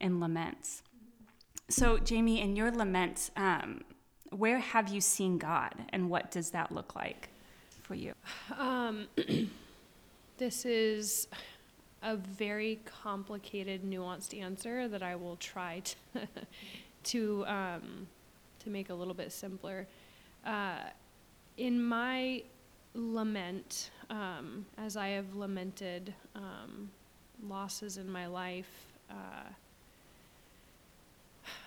and 0.00 0.20
laments. 0.20 0.82
So, 1.68 1.98
Jamie, 1.98 2.40
in 2.40 2.56
your 2.56 2.70
lament, 2.70 3.30
um, 3.36 3.82
where 4.30 4.58
have 4.58 4.88
you 4.88 5.00
seen 5.00 5.38
God, 5.38 5.74
and 5.90 6.10
what 6.10 6.30
does 6.30 6.50
that 6.50 6.72
look 6.72 6.94
like 6.94 7.28
for 7.82 7.94
you? 7.94 8.12
Um, 8.58 9.06
this 10.38 10.64
is 10.64 11.28
a 12.02 12.16
very 12.16 12.80
complicated, 12.84 13.82
nuanced 13.82 14.38
answer 14.38 14.88
that 14.88 15.02
I 15.02 15.16
will 15.16 15.36
try 15.36 15.82
to 16.12 16.20
to 17.04 17.46
um, 17.46 18.06
to 18.60 18.70
make 18.70 18.90
a 18.90 18.94
little 18.94 19.14
bit 19.14 19.32
simpler. 19.32 19.86
Uh, 20.44 20.80
in 21.56 21.82
my 21.82 22.42
lament, 22.94 23.90
um, 24.10 24.66
as 24.78 24.96
I 24.96 25.08
have 25.08 25.34
lamented 25.34 26.14
um, 26.34 26.90
losses 27.46 27.96
in 27.96 28.10
my 28.10 28.26
life, 28.26 28.92
uh, 29.10 29.48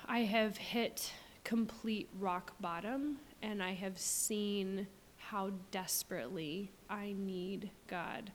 I 0.08 0.20
have 0.20 0.58
hit 0.58 1.12
complete 1.44 2.10
rock 2.20 2.54
bottom, 2.60 3.18
and 3.42 3.62
I 3.62 3.74
have 3.74 3.98
seen 3.98 4.88
how 5.18 5.52
desperately 5.72 6.72
I 6.90 7.14
need 7.18 7.70
God 7.88 8.32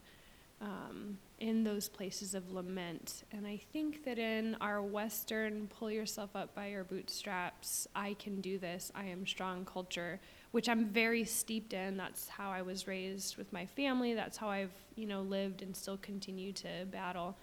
um, 0.61 1.17
in 1.39 1.63
those 1.63 1.89
places 1.89 2.35
of 2.35 2.51
lament. 2.51 3.23
And 3.31 3.45
I 3.45 3.59
think 3.73 4.05
that 4.05 4.17
in 4.17 4.55
our 4.61 4.81
Western 4.81 5.67
pull 5.67 5.91
yourself 5.91 6.35
up 6.35 6.55
by 6.55 6.67
your 6.67 6.83
bootstraps, 6.83 7.87
I 7.95 8.13
can 8.15 8.39
do 8.39 8.57
this, 8.57 8.91
I 8.95 9.05
am 9.05 9.27
strong 9.27 9.65
culture, 9.65 10.19
which 10.53 10.69
I'm 10.69 10.85
very 10.85 11.25
steeped 11.25 11.73
in. 11.73 11.97
That's 11.97 12.27
how 12.29 12.49
I 12.49 12.61
was 12.61 12.87
raised 12.87 13.37
with 13.37 13.51
my 13.51 13.65
family. 13.65 14.13
That's 14.13 14.37
how 14.37 14.49
I've, 14.49 14.71
you 14.95 15.05
know, 15.05 15.21
lived 15.21 15.61
and 15.61 15.75
still 15.75 15.97
continue 15.97 16.53
to 16.53 16.85
battle. 16.91 17.35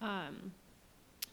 Um, 0.00 0.52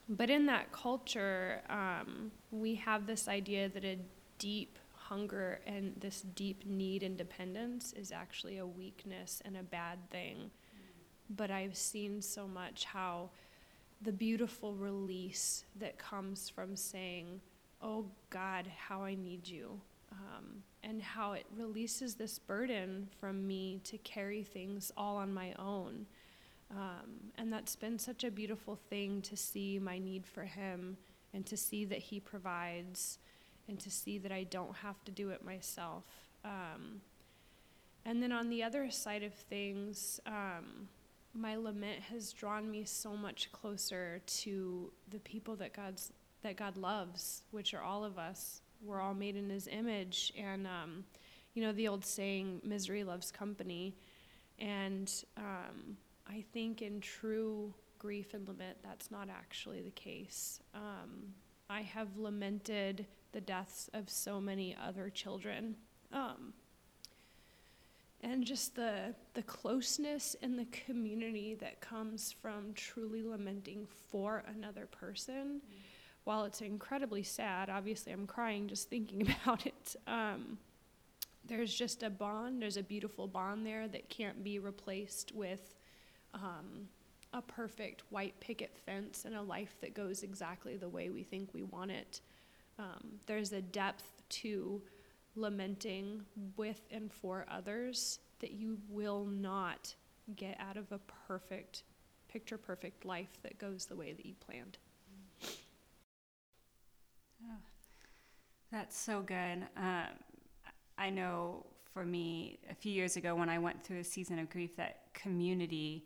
but 0.10 0.30
in 0.30 0.46
that 0.48 0.72
culture, 0.72 1.62
um, 1.70 2.32
we 2.52 2.76
have 2.76 3.08
this 3.08 3.28
idea 3.28 3.70
that 3.70 3.86
a 3.86 3.98
deep 4.38 4.78
hunger 4.94 5.62
and 5.66 5.94
this 6.00 6.22
deep 6.36 6.66
need 6.66 7.02
and 7.02 7.18
dependence 7.18 7.94
is 7.94 8.12
actually 8.12 8.58
a 8.58 8.66
weakness 8.66 9.42
and 9.46 9.58
a 9.58 9.64
bad 9.64 9.98
thing 10.10 10.52
but 11.36 11.52
I've 11.52 11.78
seen 11.78 12.22
so 12.22 12.48
much 12.48 12.86
how 12.86 13.30
the 14.02 14.12
beautiful 14.12 14.74
release 14.74 15.64
that 15.80 15.98
comes 15.98 16.50
from 16.50 16.76
saying, 16.76 17.42
Oh 17.82 18.06
God, 18.30 18.68
how 18.88 19.04
I 19.04 19.16
need 19.16 19.48
you. 19.48 19.80
Um, 20.12 20.64
and 20.84 21.02
how 21.02 21.34
it 21.34 21.46
releases 21.56 22.16
this 22.16 22.38
burden 22.38 23.08
from 23.20 23.48
me 23.48 23.80
to 23.86 23.98
carry 24.00 24.44
things 24.44 24.92
all 24.98 25.18
on 25.18 25.34
my 25.34 25.54
own. 25.58 26.06
Um, 26.72 27.32
and 27.38 27.52
that's 27.52 27.76
been 27.76 28.00
such 28.00 28.24
a 28.24 28.32
beautiful 28.32 28.76
thing 28.90 29.22
to 29.24 29.38
see 29.38 29.80
my 29.80 30.00
need 30.00 30.26
for 30.26 30.44
Him 30.44 30.98
and 31.34 31.46
to 31.46 31.58
see 31.58 31.86
that 31.86 32.00
He 32.00 32.20
provides 32.20 33.20
and 33.68 33.80
to 33.80 33.90
see 33.90 34.18
that 34.18 34.32
I 34.32 34.44
don't 34.44 34.76
have 34.78 35.04
to 35.06 35.12
do 35.12 35.30
it 35.30 35.46
myself. 35.46 36.04
Um, 36.44 37.02
and 38.06 38.22
then 38.22 38.32
on 38.32 38.50
the 38.50 38.64
other 38.64 38.90
side 38.90 39.24
of 39.24 39.34
things, 39.34 40.20
um, 40.26 40.90
my 41.34 41.56
lament 41.56 42.02
has 42.12 42.34
drawn 42.34 42.70
me 42.70 42.84
so 42.84 43.16
much 43.16 43.52
closer 43.52 44.22
to 44.26 44.92
the 45.10 45.20
people 45.20 45.56
that 45.58 45.74
God's 45.74 46.12
that 46.44 46.56
God 46.56 46.76
loves, 46.76 47.44
which 47.52 47.74
are 47.76 47.84
all 47.84 48.04
of 48.04 48.18
us. 48.18 48.62
We're 48.84 49.02
all 49.02 49.14
made 49.14 49.36
in 49.36 49.50
His 49.50 49.68
image, 49.68 50.34
and 50.38 50.68
um, 50.68 51.06
you 51.54 51.64
know 51.64 51.72
the 51.72 51.88
old 51.88 52.06
saying, 52.06 52.62
"Misery 52.64 53.04
loves 53.04 53.32
company," 53.32 53.96
and 54.60 55.12
um, 55.38 55.98
I 56.28 56.44
think 56.54 56.82
in 56.82 57.02
true 57.02 57.74
grief 58.00 58.34
and 58.34 58.48
lament, 58.48 58.78
that's 58.84 59.12
not 59.12 59.30
actually 59.30 59.82
the 59.82 59.92
case. 59.92 60.60
Um, 60.74 61.34
I 61.70 61.82
have 61.82 62.18
lamented 62.18 63.06
the 63.32 63.42
deaths 63.42 63.90
of 63.94 64.10
so 64.10 64.42
many 64.42 64.76
other 64.76 65.10
children. 65.10 65.76
Um, 66.12 66.54
and 68.24 68.44
just 68.44 68.76
the 68.76 69.16
the 69.34 69.44
closeness 69.44 70.36
and 70.42 70.58
the 70.58 70.66
community 70.66 71.56
that 71.56 71.82
comes 71.82 72.32
from 72.32 72.74
truly 72.74 73.24
lamenting 73.24 73.88
for 74.12 74.44
another 74.56 74.86
person. 74.86 75.62
Mm-hmm. 75.66 75.91
While 76.24 76.46
it's 76.46 76.62
incredibly 76.62 77.24
sad, 77.24 77.70
obviously 77.70 78.12
I'm 78.12 78.28
crying 78.28 78.68
just 78.68 78.90
thinking 78.90 79.22
about 79.44 79.66
it. 79.66 79.96
Um, 80.08 80.58
there's 81.46 81.74
just 81.74 82.04
a 82.04 82.10
bond. 82.10 82.62
There's 82.62 82.78
a 82.78 82.84
beautiful 82.84 83.28
bond 83.28 83.66
there 83.66 83.88
that 83.88 84.10
can't 84.10 84.44
be 84.44 84.60
replaced 84.60 85.34
with 85.34 85.76
um, 86.34 86.88
a 87.34 87.42
perfect 87.42 88.04
white 88.10 88.40
picket 88.40 88.78
fence 88.86 89.26
and 89.26 89.36
a 89.36 89.42
life 89.42 89.76
that 89.82 89.94
goes 89.94 90.24
exactly 90.24 90.78
the 90.78 90.90
way 90.90 91.10
we 91.10 91.24
think 91.24 91.54
we 91.54 91.64
want 91.64 91.92
it. 91.92 92.22
Um, 92.78 93.20
there's 93.26 93.52
a 93.54 93.62
depth 93.62 94.22
to 94.30 94.82
lamenting 95.36 96.24
with 96.58 96.82
and 96.92 97.12
for 97.12 97.46
others 97.50 98.20
that 98.40 98.52
you 98.52 98.78
will 98.90 99.26
not 99.26 99.94
get 100.36 100.58
out 100.60 100.78
of 100.78 100.92
a 100.92 101.00
perfect, 101.28 101.84
picture 102.28 102.58
perfect 102.58 103.06
life 103.06 103.40
that 103.44 103.58
goes 103.58 103.86
the 103.86 103.96
way 103.96 104.14
that 104.14 104.26
you 104.26 104.34
planned. 104.40 104.78
That's 108.72 108.98
so 108.98 109.22
good. 109.22 109.68
Um, 109.78 110.08
I 110.98 111.10
know 111.10 111.66
for 111.94 112.06
me, 112.06 112.60
a 112.70 112.76
few 112.76 112.92
years 112.92 113.18
ago 113.18 113.36
when 113.36 113.50
I 113.50 113.60
went 113.60 113.84
through 113.84 114.00
a 114.00 114.04
season 114.04 114.40
of 114.40 114.50
grief, 114.50 114.76
that 114.78 115.14
community 115.14 116.06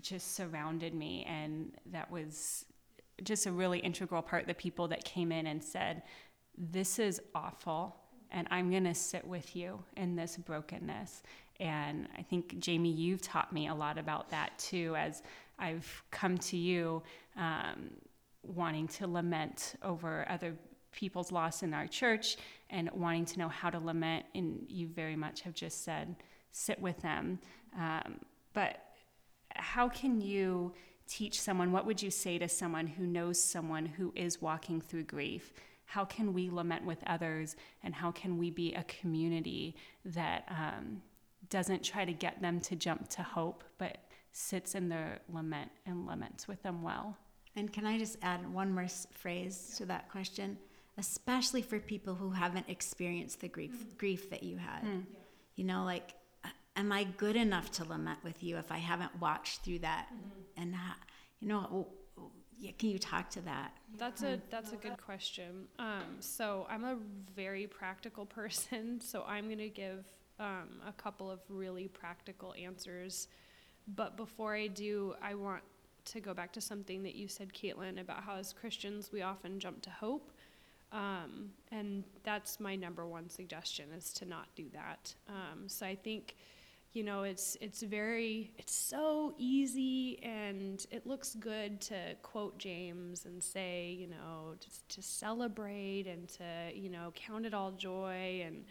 just 0.00 0.34
surrounded 0.34 0.94
me, 0.94 1.26
and 1.28 1.72
that 1.92 2.10
was 2.10 2.64
just 3.22 3.46
a 3.46 3.52
really 3.52 3.78
integral 3.80 4.22
part. 4.22 4.46
The 4.46 4.54
people 4.54 4.88
that 4.88 5.04
came 5.04 5.30
in 5.32 5.46
and 5.46 5.62
said, 5.62 6.02
This 6.56 6.98
is 6.98 7.20
awful 7.34 7.96
and 8.32 8.46
I'm 8.50 8.70
going 8.70 8.84
to 8.84 8.94
sit 8.94 9.26
with 9.26 9.56
you 9.56 9.82
in 9.96 10.16
this 10.16 10.36
brokenness. 10.36 11.22
And 11.58 12.08
I 12.16 12.22
think, 12.22 12.58
Jamie, 12.58 12.92
you've 12.92 13.20
taught 13.20 13.52
me 13.52 13.68
a 13.68 13.74
lot 13.74 13.98
about 13.98 14.30
that 14.30 14.58
too, 14.58 14.94
as 14.96 15.22
I've 15.58 16.02
come 16.10 16.38
to 16.38 16.56
you 16.56 17.02
um, 17.36 17.90
wanting 18.42 18.88
to 18.88 19.06
lament 19.06 19.74
over 19.82 20.26
other 20.30 20.54
people's 20.92 21.32
loss 21.32 21.62
in 21.62 21.74
our 21.74 21.86
church 21.86 22.36
and 22.70 22.90
wanting 22.92 23.24
to 23.26 23.38
know 23.38 23.48
how 23.48 23.70
to 23.70 23.78
lament. 23.78 24.26
And 24.34 24.64
you 24.68 24.88
very 24.88 25.16
much 25.16 25.42
have 25.42 25.54
just 25.54 25.84
said, 25.84 26.16
sit 26.52 26.80
with 26.80 27.00
them. 27.00 27.38
Um, 27.78 28.20
but 28.52 28.84
how 29.54 29.88
can 29.88 30.20
you 30.20 30.72
teach 31.06 31.40
someone? 31.40 31.72
What 31.72 31.86
would 31.86 32.02
you 32.02 32.10
say 32.10 32.38
to 32.38 32.48
someone 32.48 32.86
who 32.86 33.06
knows 33.06 33.42
someone 33.42 33.86
who 33.86 34.12
is 34.14 34.40
walking 34.40 34.80
through 34.80 35.04
grief? 35.04 35.52
how 35.90 36.04
can 36.04 36.32
we 36.32 36.48
lament 36.48 36.84
with 36.84 37.02
others 37.08 37.56
and 37.82 37.92
how 37.92 38.12
can 38.12 38.38
we 38.38 38.48
be 38.48 38.72
a 38.74 38.84
community 38.84 39.74
that 40.04 40.44
um, 40.48 41.02
doesn't 41.48 41.82
try 41.82 42.04
to 42.04 42.12
get 42.12 42.40
them 42.40 42.60
to 42.60 42.76
jump 42.76 43.08
to 43.08 43.22
hope 43.24 43.64
but 43.76 43.98
sits 44.30 44.76
in 44.76 44.88
their 44.88 45.18
lament 45.28 45.70
and 45.86 46.06
laments 46.06 46.46
with 46.46 46.62
them 46.62 46.80
well 46.80 47.16
and 47.56 47.72
can 47.72 47.84
i 47.86 47.98
just 47.98 48.16
add 48.22 48.40
one 48.52 48.72
more 48.72 48.86
phrase 49.12 49.74
to 49.76 49.84
that 49.84 50.08
question 50.08 50.56
especially 51.00 51.62
for 51.62 51.80
people 51.80 52.14
who 52.14 52.30
haven't 52.30 52.68
experienced 52.68 53.40
the 53.40 53.48
grief 53.48 53.72
mm-hmm. 53.72 53.96
grief 53.98 54.30
that 54.30 54.42
you 54.42 54.56
had 54.56 54.84
mm. 54.84 55.02
you 55.56 55.64
know 55.64 55.82
like 55.84 56.14
am 56.76 56.92
i 56.92 57.02
good 57.16 57.36
enough 57.36 57.70
to 57.72 57.84
lament 57.84 58.18
with 58.22 58.42
you 58.42 58.56
if 58.58 58.70
i 58.70 58.78
haven't 58.78 59.10
watched 59.18 59.64
through 59.64 59.78
that 59.78 60.06
mm-hmm. 60.12 60.62
and 60.62 60.74
you 61.40 61.48
know 61.48 61.88
yeah, 62.60 62.72
can 62.78 62.90
you 62.90 62.98
talk 62.98 63.30
to 63.30 63.40
that? 63.42 63.72
That's 63.96 64.22
a 64.22 64.38
that's 64.50 64.72
a 64.72 64.76
good 64.76 64.98
question. 65.02 65.66
Um, 65.78 66.18
so 66.20 66.66
I'm 66.68 66.84
a 66.84 66.98
very 67.34 67.66
practical 67.66 68.26
person, 68.40 69.00
so 69.00 69.24
I'm 69.26 69.46
going 69.46 69.58
to 69.58 69.70
give 69.70 70.04
um, 70.38 70.68
a 70.86 70.92
couple 70.92 71.30
of 71.30 71.40
really 71.48 71.88
practical 71.88 72.54
answers. 72.62 73.28
But 73.88 74.16
before 74.18 74.54
I 74.54 74.66
do, 74.66 75.14
I 75.22 75.34
want 75.34 75.62
to 76.06 76.20
go 76.20 76.34
back 76.34 76.52
to 76.52 76.60
something 76.60 77.02
that 77.02 77.14
you 77.14 77.28
said, 77.28 77.52
Caitlin, 77.52 77.98
about 77.98 78.24
how 78.24 78.36
as 78.36 78.52
Christians 78.52 79.10
we 79.10 79.22
often 79.22 79.58
jump 79.58 79.80
to 79.82 79.90
hope. 79.90 80.30
Um, 80.92 81.50
and 81.70 82.04
that's 82.24 82.58
my 82.58 82.74
number 82.74 83.06
one 83.06 83.28
suggestion 83.28 83.86
is 83.96 84.12
to 84.14 84.24
not 84.24 84.48
do 84.56 84.66
that. 84.72 85.14
Um, 85.28 85.68
so 85.68 85.86
I 85.86 85.94
think, 85.94 86.36
you 86.92 87.04
know, 87.04 87.22
it's 87.22 87.56
it's 87.60 87.82
very 87.82 88.50
it's 88.58 88.74
so 88.74 89.34
easy 89.38 90.18
and 90.22 90.84
it 90.90 91.06
looks 91.06 91.36
good 91.36 91.80
to 91.82 91.94
quote 92.22 92.58
James 92.58 93.24
and 93.24 93.42
say, 93.42 93.96
you 93.98 94.08
know, 94.08 94.54
just 94.58 94.88
to 94.90 95.02
celebrate 95.02 96.06
and 96.08 96.28
to 96.30 96.44
you 96.74 96.90
know 96.90 97.12
count 97.14 97.46
it 97.46 97.54
all 97.54 97.70
joy 97.70 98.42
and 98.44 98.64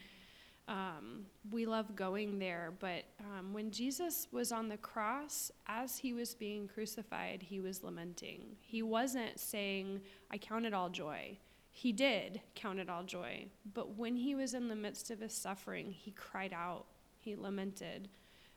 um, 0.69 1.25
we 1.51 1.65
love 1.65 1.95
going 1.95 2.37
there. 2.37 2.73
But 2.79 3.05
um, 3.19 3.53
when 3.53 3.71
Jesus 3.71 4.27
was 4.31 4.51
on 4.51 4.69
the 4.69 4.77
cross, 4.77 5.51
as 5.67 5.97
he 5.97 6.13
was 6.13 6.35
being 6.35 6.67
crucified, 6.67 7.41
he 7.41 7.59
was 7.59 7.83
lamenting. 7.83 8.41
He 8.61 8.83
wasn't 8.83 9.39
saying, 9.39 10.01
I 10.29 10.37
count 10.37 10.67
it 10.67 10.73
all 10.73 10.89
joy. 10.89 11.37
He 11.71 11.91
did 11.91 12.41
count 12.55 12.79
it 12.79 12.89
all 12.89 13.03
joy. 13.03 13.45
But 13.73 13.95
when 13.97 14.15
he 14.15 14.35
was 14.35 14.53
in 14.53 14.67
the 14.67 14.75
midst 14.75 15.11
of 15.11 15.19
his 15.19 15.33
suffering, 15.33 15.91
he 15.91 16.11
cried 16.11 16.53
out, 16.53 16.85
he 17.17 17.35
lamented. 17.35 18.09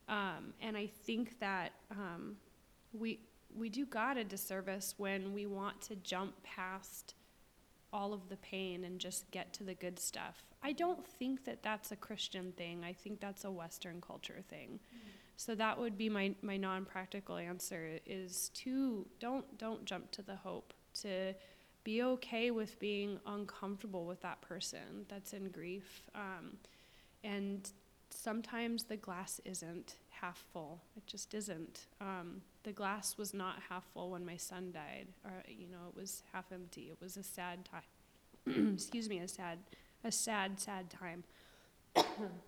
Um, 0.09 0.55
and 0.61 0.77
I 0.77 0.87
think 0.87 1.39
that 1.41 1.73
um, 1.91 2.37
we, 2.93 3.21
we 3.55 3.69
do 3.69 3.87
God 3.87 4.17
a 4.17 4.25
disservice 4.25 4.95
when 4.97 5.33
we 5.33 5.47
want 5.47 5.81
to 5.83 5.97
jump 5.97 6.43
past 6.43 7.15
all 7.93 8.13
of 8.13 8.29
the 8.29 8.37
pain 8.39 8.85
and 8.85 8.99
just 8.99 9.31
get 9.31 9.53
to 9.53 9.65
the 9.65 9.75
good 9.75 9.99
stuff. 9.99 10.43
I 10.63 10.73
don't 10.73 11.07
think 11.07 11.45
that 11.45 11.63
that's 11.63 11.93
a 11.93 11.97
Christian 11.97 12.53
thing. 12.53 12.83
I 12.85 12.93
think 12.93 13.21
that's 13.21 13.45
a 13.45 13.51
Western 13.51 14.01
culture 14.01 14.43
thing. 14.49 14.79
Mm-hmm. 14.79 15.09
So 15.37 15.55
that 15.57 15.79
would 15.79 15.99
be 15.99 16.09
my, 16.09 16.35
my 16.41 16.57
non-practical 16.57 17.37
answer 17.37 17.99
is 18.07 18.51
to 18.55 19.07
don't 19.19 19.59
don't 19.59 19.85
jump 19.85 20.11
to 20.13 20.23
the 20.23 20.37
hope 20.37 20.73
to 21.01 21.35
be 21.85 22.03
okay 22.03 22.51
with 22.51 22.79
being 22.79 23.19
uncomfortable 23.27 24.07
with 24.07 24.21
that 24.23 24.41
person 24.41 25.07
that's 25.09 25.33
in 25.33 25.49
grief. 25.49 26.03
Um, 26.15 26.57
and 27.25 27.69
sometimes 28.11 28.85
the 28.85 28.97
glass 28.97 29.41
isn't 29.45 29.97
half 30.11 30.45
full. 30.53 30.81
It 30.97 31.07
just 31.07 31.35
isn't. 31.35 31.87
Um, 32.01 32.43
the 32.63 32.73
glass 32.73 33.19
was 33.19 33.35
not 33.35 33.57
half 33.69 33.85
full 33.93 34.11
when 34.11 34.25
my 34.25 34.37
son 34.37 34.71
died, 34.73 35.09
or 35.25 35.43
you 35.49 35.67
know, 35.69 35.89
it 35.89 36.01
was 36.01 36.23
half 36.33 36.53
empty. 36.53 36.91
It 36.91 36.99
was 37.01 37.17
a 37.17 37.23
sad 37.23 37.65
time. 37.65 38.73
Excuse 38.75 39.09
me, 39.09 39.19
a 39.19 39.29
sad, 39.29 39.59
a 40.05 40.13
sad, 40.13 40.61
sad 40.61 40.91
time. 40.91 41.25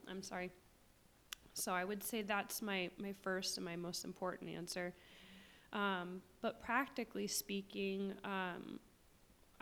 I'm 0.09 0.23
sorry. 0.23 0.51
So 1.55 1.73
I 1.73 1.85
would 1.85 2.03
say 2.03 2.23
that's 2.23 2.63
my 2.63 2.91
my 2.99 3.15
first 3.23 3.57
and 3.59 3.65
my 3.65 3.77
most 3.77 4.05
important 4.05 4.51
answer. 4.51 4.95
Um, 5.73 6.23
but 6.41 6.63
practically 6.63 7.27
speaking, 7.27 8.15
um, 8.23 8.79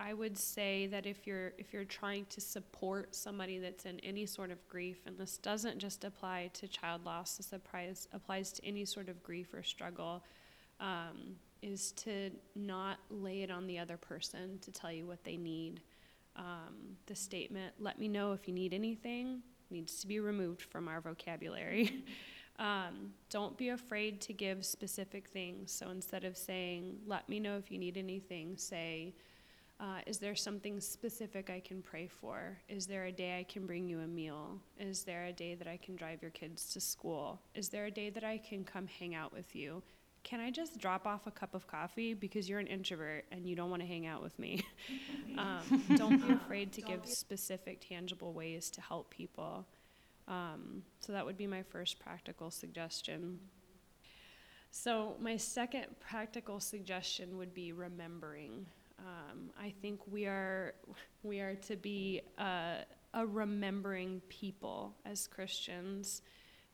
I 0.04 0.14
would 0.14 0.36
say 0.36 0.88
that 0.88 1.06
if 1.06 1.26
you're 1.28 1.52
if 1.58 1.72
you're 1.72 1.84
trying 1.84 2.26
to 2.30 2.40
support 2.40 3.14
somebody 3.14 3.58
that's 3.58 3.86
in 3.86 4.00
any 4.00 4.26
sort 4.26 4.50
of 4.50 4.66
grief, 4.68 4.98
and 5.06 5.16
this 5.16 5.38
doesn't 5.38 5.78
just 5.78 6.02
apply 6.02 6.50
to 6.54 6.66
child 6.66 7.04
loss, 7.04 7.36
this 7.36 7.52
applies 7.52 8.08
applies 8.12 8.52
to 8.54 8.66
any 8.66 8.84
sort 8.84 9.08
of 9.08 9.22
grief 9.22 9.54
or 9.54 9.62
struggle, 9.62 10.24
um, 10.80 11.36
is 11.62 11.92
to 11.92 12.30
not 12.56 12.98
lay 13.10 13.42
it 13.42 13.50
on 13.50 13.68
the 13.68 13.78
other 13.78 13.96
person 13.96 14.58
to 14.62 14.72
tell 14.72 14.90
you 14.90 15.06
what 15.06 15.22
they 15.22 15.36
need. 15.36 15.80
Um, 16.34 16.96
the 17.06 17.14
statement 17.14 17.74
"Let 17.78 18.00
me 18.00 18.08
know 18.08 18.32
if 18.32 18.48
you 18.48 18.54
need 18.54 18.74
anything" 18.74 19.42
needs 19.70 20.00
to 20.00 20.08
be 20.08 20.18
removed 20.18 20.62
from 20.62 20.88
our 20.88 21.00
vocabulary. 21.00 22.04
Um, 22.58 23.14
don't 23.30 23.56
be 23.56 23.70
afraid 23.70 24.20
to 24.20 24.34
give 24.34 24.64
specific 24.64 25.26
things. 25.26 25.72
So 25.72 25.88
instead 25.88 26.22
of 26.22 26.36
saying, 26.36 26.98
let 27.06 27.26
me 27.28 27.40
know 27.40 27.56
if 27.56 27.72
you 27.72 27.78
need 27.78 27.96
anything, 27.96 28.58
say, 28.58 29.14
uh, 29.82 29.98
is 30.06 30.18
there 30.18 30.36
something 30.36 30.80
specific 30.80 31.50
I 31.50 31.58
can 31.58 31.82
pray 31.82 32.06
for? 32.06 32.56
Is 32.68 32.86
there 32.86 33.06
a 33.06 33.12
day 33.12 33.40
I 33.40 33.42
can 33.42 33.66
bring 33.66 33.88
you 33.88 33.98
a 33.98 34.06
meal? 34.06 34.60
Is 34.78 35.02
there 35.02 35.24
a 35.24 35.32
day 35.32 35.56
that 35.56 35.66
I 35.66 35.76
can 35.76 35.96
drive 35.96 36.22
your 36.22 36.30
kids 36.30 36.72
to 36.74 36.80
school? 36.80 37.40
Is 37.56 37.68
there 37.68 37.86
a 37.86 37.90
day 37.90 38.08
that 38.10 38.22
I 38.22 38.38
can 38.38 38.62
come 38.62 38.86
hang 38.86 39.16
out 39.16 39.32
with 39.32 39.56
you? 39.56 39.82
Can 40.22 40.38
I 40.38 40.52
just 40.52 40.78
drop 40.78 41.04
off 41.04 41.26
a 41.26 41.32
cup 41.32 41.52
of 41.52 41.66
coffee 41.66 42.14
because 42.14 42.48
you're 42.48 42.60
an 42.60 42.68
introvert 42.68 43.24
and 43.32 43.44
you 43.44 43.56
don't 43.56 43.70
want 43.70 43.82
to 43.82 43.88
hang 43.88 44.06
out 44.06 44.22
with 44.22 44.38
me? 44.38 44.64
um, 45.38 45.82
don't 45.96 46.24
be 46.24 46.32
afraid 46.44 46.72
to 46.74 46.80
give 46.80 47.04
specific, 47.04 47.84
tangible 47.88 48.32
ways 48.32 48.70
to 48.70 48.80
help 48.80 49.10
people. 49.10 49.66
Um, 50.28 50.84
so 51.00 51.12
that 51.12 51.26
would 51.26 51.36
be 51.36 51.48
my 51.48 51.64
first 51.64 51.98
practical 51.98 52.52
suggestion. 52.52 53.40
So, 54.70 55.16
my 55.20 55.36
second 55.36 55.86
practical 56.00 56.58
suggestion 56.58 57.36
would 57.36 57.52
be 57.52 57.72
remembering. 57.72 58.64
Um, 59.02 59.50
I 59.60 59.74
think 59.82 60.00
we 60.06 60.26
are 60.26 60.74
we 61.22 61.40
are 61.40 61.56
to 61.56 61.76
be 61.76 62.20
a, 62.38 62.78
a 63.12 63.26
remembering 63.26 64.22
people 64.28 64.94
as 65.04 65.26
Christians, 65.26 66.22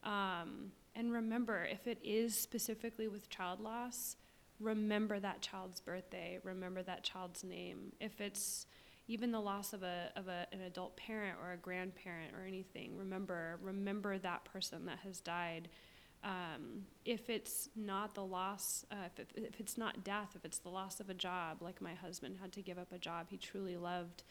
um, 0.05 0.73
and 0.95 1.11
remember 1.11 1.65
if 1.65 1.87
it 1.87 1.99
is 2.05 2.37
specifically 2.37 3.09
with 3.09 3.31
child 3.31 3.61
loss, 3.61 4.17
remember 4.61 5.19
that 5.21 5.41
child's 5.41 5.81
birthday, 5.81 6.39
remember 6.43 6.83
that 6.83 7.03
child's 7.03 7.45
name. 7.45 7.93
If 7.99 8.21
it's 8.21 8.67
even 9.07 9.33
the 9.33 9.41
loss 9.41 9.73
of 9.73 9.83
a 9.83 10.13
of 10.15 10.29
a, 10.29 10.47
an 10.53 10.61
adult 10.61 10.97
parent 10.97 11.39
or 11.43 11.53
a 11.53 11.57
grandparent 11.57 12.35
or 12.35 12.47
anything, 12.47 12.97
remember 12.97 13.59
remember 13.63 14.19
that 14.19 14.45
person 14.45 14.85
that 14.85 14.99
has 14.99 15.21
died 15.21 15.69
um, 16.25 16.85
if 17.05 17.31
it's 17.31 17.69
not 17.77 18.15
the 18.15 18.25
loss, 18.25 18.85
uh, 18.91 19.07
if, 19.07 19.19
it, 19.19 19.31
if 19.37 19.61
it's 19.61 19.79
not 19.79 20.05
death, 20.05 20.31
if 20.35 20.45
it's 20.45 20.59
the 20.59 20.69
loss 20.69 21.01
of 21.01 21.11
a 21.11 21.15
job, 21.15 21.63
like 21.63 21.81
my 21.81 21.95
husband 21.95 22.37
had 22.41 22.53
to 22.53 22.63
give 22.63 22.79
up 22.79 22.93
a 22.93 22.99
job 22.99 23.27
he 23.31 23.37
truly 23.37 23.77
loved, 23.77 24.25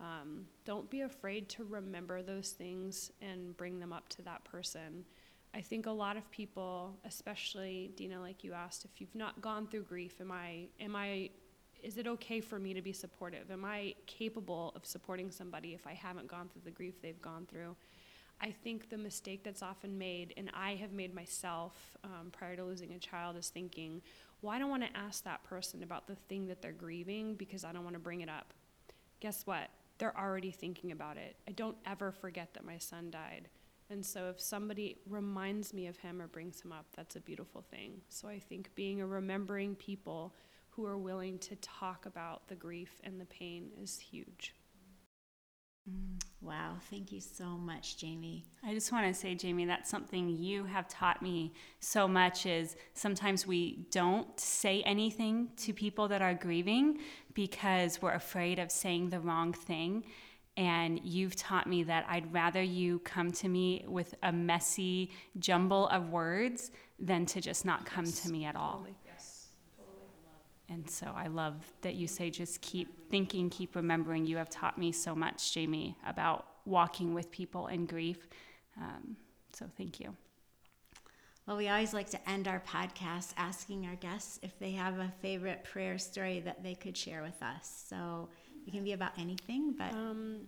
um, 0.00 0.46
don't 0.64 0.88
be 0.90 1.02
afraid 1.02 1.48
to 1.50 1.64
remember 1.64 2.22
those 2.22 2.50
things 2.50 3.10
and 3.20 3.56
bring 3.56 3.78
them 3.78 3.92
up 3.92 4.08
to 4.10 4.22
that 4.22 4.44
person. 4.44 5.04
I 5.54 5.60
think 5.60 5.86
a 5.86 5.90
lot 5.90 6.16
of 6.16 6.30
people, 6.30 6.96
especially 7.04 7.92
Dina, 7.96 8.20
like 8.20 8.42
you 8.42 8.52
asked, 8.52 8.84
if 8.84 9.00
you've 9.00 9.14
not 9.14 9.40
gone 9.40 9.66
through 9.66 9.82
grief, 9.82 10.20
am 10.20 10.32
I, 10.32 10.68
am 10.80 10.96
I, 10.96 11.30
is 11.82 11.98
it 11.98 12.06
okay 12.06 12.40
for 12.40 12.58
me 12.58 12.72
to 12.72 12.80
be 12.80 12.92
supportive? 12.92 13.50
Am 13.50 13.64
I 13.64 13.94
capable 14.06 14.72
of 14.74 14.86
supporting 14.86 15.30
somebody 15.30 15.74
if 15.74 15.86
I 15.86 15.92
haven't 15.92 16.28
gone 16.28 16.48
through 16.48 16.62
the 16.64 16.70
grief 16.70 17.02
they've 17.02 17.20
gone 17.20 17.46
through? 17.50 17.76
I 18.42 18.50
think 18.50 18.90
the 18.90 18.98
mistake 18.98 19.44
that's 19.44 19.62
often 19.62 19.96
made, 19.96 20.34
and 20.36 20.50
I 20.52 20.74
have 20.74 20.92
made 20.92 21.14
myself 21.14 21.96
um, 22.02 22.30
prior 22.32 22.56
to 22.56 22.64
losing 22.64 22.92
a 22.92 22.98
child, 22.98 23.36
is 23.36 23.48
thinking, 23.48 24.02
well, 24.40 24.52
I 24.52 24.58
don't 24.58 24.70
want 24.70 24.82
to 24.82 24.98
ask 24.98 25.22
that 25.24 25.44
person 25.44 25.84
about 25.84 26.08
the 26.08 26.16
thing 26.28 26.48
that 26.48 26.60
they're 26.60 26.72
grieving 26.72 27.36
because 27.36 27.64
I 27.64 27.72
don't 27.72 27.84
want 27.84 27.94
to 27.94 28.00
bring 28.00 28.20
it 28.20 28.28
up. 28.28 28.52
Guess 29.20 29.46
what? 29.46 29.68
They're 29.98 30.18
already 30.18 30.50
thinking 30.50 30.90
about 30.90 31.16
it. 31.16 31.36
I 31.46 31.52
don't 31.52 31.76
ever 31.86 32.10
forget 32.10 32.52
that 32.54 32.64
my 32.64 32.78
son 32.78 33.10
died. 33.12 33.48
And 33.88 34.04
so 34.04 34.30
if 34.30 34.40
somebody 34.40 34.96
reminds 35.08 35.72
me 35.72 35.86
of 35.86 35.96
him 35.98 36.20
or 36.20 36.26
brings 36.26 36.60
him 36.60 36.72
up, 36.72 36.86
that's 36.96 37.14
a 37.14 37.20
beautiful 37.20 37.62
thing. 37.70 38.00
So 38.08 38.26
I 38.26 38.40
think 38.40 38.74
being 38.74 39.00
a 39.00 39.06
remembering 39.06 39.76
people 39.76 40.34
who 40.70 40.86
are 40.86 40.98
willing 40.98 41.38
to 41.38 41.54
talk 41.56 42.06
about 42.06 42.48
the 42.48 42.54
grief 42.54 43.00
and 43.04 43.20
the 43.20 43.26
pain 43.26 43.70
is 43.80 43.98
huge. 43.98 44.54
Mm, 45.88 46.20
wow, 46.42 46.74
thank 46.90 47.12
you 47.12 47.20
so 47.20 47.44
much, 47.44 47.96
Jamie. 47.96 48.44
I 48.64 48.74
just 48.74 48.90
want 48.92 49.06
to 49.06 49.14
say, 49.14 49.34
Jamie, 49.34 49.64
that's 49.64 49.88
something 49.88 50.28
you 50.28 50.64
have 50.64 50.88
taught 50.88 51.22
me 51.22 51.52
so 51.80 52.08
much 52.08 52.46
is 52.46 52.76
sometimes 52.94 53.46
we 53.46 53.86
don't 53.90 54.38
say 54.38 54.82
anything 54.82 55.48
to 55.58 55.72
people 55.72 56.08
that 56.08 56.20
are 56.20 56.34
grieving 56.34 56.98
because 57.34 58.02
we're 58.02 58.12
afraid 58.14 58.58
of 58.58 58.70
saying 58.70 59.10
the 59.10 59.20
wrong 59.20 59.52
thing. 59.52 60.04
And 60.56 61.00
you've 61.02 61.34
taught 61.36 61.66
me 61.66 61.84
that 61.84 62.04
I'd 62.08 62.30
rather 62.32 62.62
you 62.62 62.98
come 63.00 63.32
to 63.32 63.48
me 63.48 63.84
with 63.88 64.14
a 64.22 64.32
messy 64.32 65.10
jumble 65.38 65.88
of 65.88 66.10
words 66.10 66.72
than 66.98 67.24
to 67.26 67.40
just 67.40 67.64
not 67.64 67.86
come 67.86 68.04
yes, 68.04 68.20
to 68.20 68.30
me 68.30 68.44
at 68.44 68.54
all. 68.54 68.78
Totally. 68.78 68.96
And 70.72 70.88
so 70.88 71.12
I 71.14 71.26
love 71.26 71.54
that 71.82 71.96
you 71.96 72.06
say 72.06 72.30
just 72.30 72.62
keep 72.62 73.10
thinking, 73.10 73.50
keep 73.50 73.76
remembering. 73.76 74.24
You 74.24 74.38
have 74.38 74.48
taught 74.48 74.78
me 74.78 74.90
so 74.90 75.14
much, 75.14 75.52
Jamie, 75.52 75.96
about 76.06 76.46
walking 76.64 77.12
with 77.12 77.30
people 77.30 77.66
in 77.66 77.84
grief. 77.84 78.26
Um, 78.80 79.16
so 79.52 79.66
thank 79.76 80.00
you. 80.00 80.16
Well, 81.46 81.58
we 81.58 81.68
always 81.68 81.92
like 81.92 82.08
to 82.10 82.30
end 82.30 82.48
our 82.48 82.62
podcast 82.66 83.34
asking 83.36 83.84
our 83.86 83.96
guests 83.96 84.38
if 84.42 84.58
they 84.58 84.70
have 84.72 84.98
a 84.98 85.12
favorite 85.20 85.64
prayer 85.64 85.98
story 85.98 86.40
that 86.40 86.62
they 86.62 86.74
could 86.74 86.96
share 86.96 87.22
with 87.22 87.42
us. 87.42 87.84
So 87.88 88.28
it 88.66 88.70
can 88.70 88.82
be 88.82 88.92
about 88.92 89.12
anything, 89.18 89.74
but 89.76 89.92
um, 89.92 90.46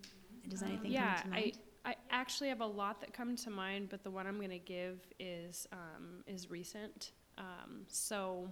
does 0.49 0.63
anything 0.63 0.91
yeah, 0.91 1.17
come 1.17 1.23
to 1.25 1.29
mind? 1.31 1.59
I, 1.85 1.91
I 1.91 1.97
actually 2.11 2.49
have 2.49 2.61
a 2.63 2.67
lot 2.67 3.01
that 3.01 3.13
come 3.13 3.37
to 3.37 3.51
mind, 3.51 3.89
but 3.91 4.03
the 4.05 4.11
one 4.11 4.27
I'm 4.27 4.37
going 4.37 4.51
to 4.51 4.59
give 4.59 5.01
is 5.19 5.67
um, 5.73 6.23
is 6.27 6.49
recent. 6.49 7.11
Um, 7.37 7.83
so 7.89 8.49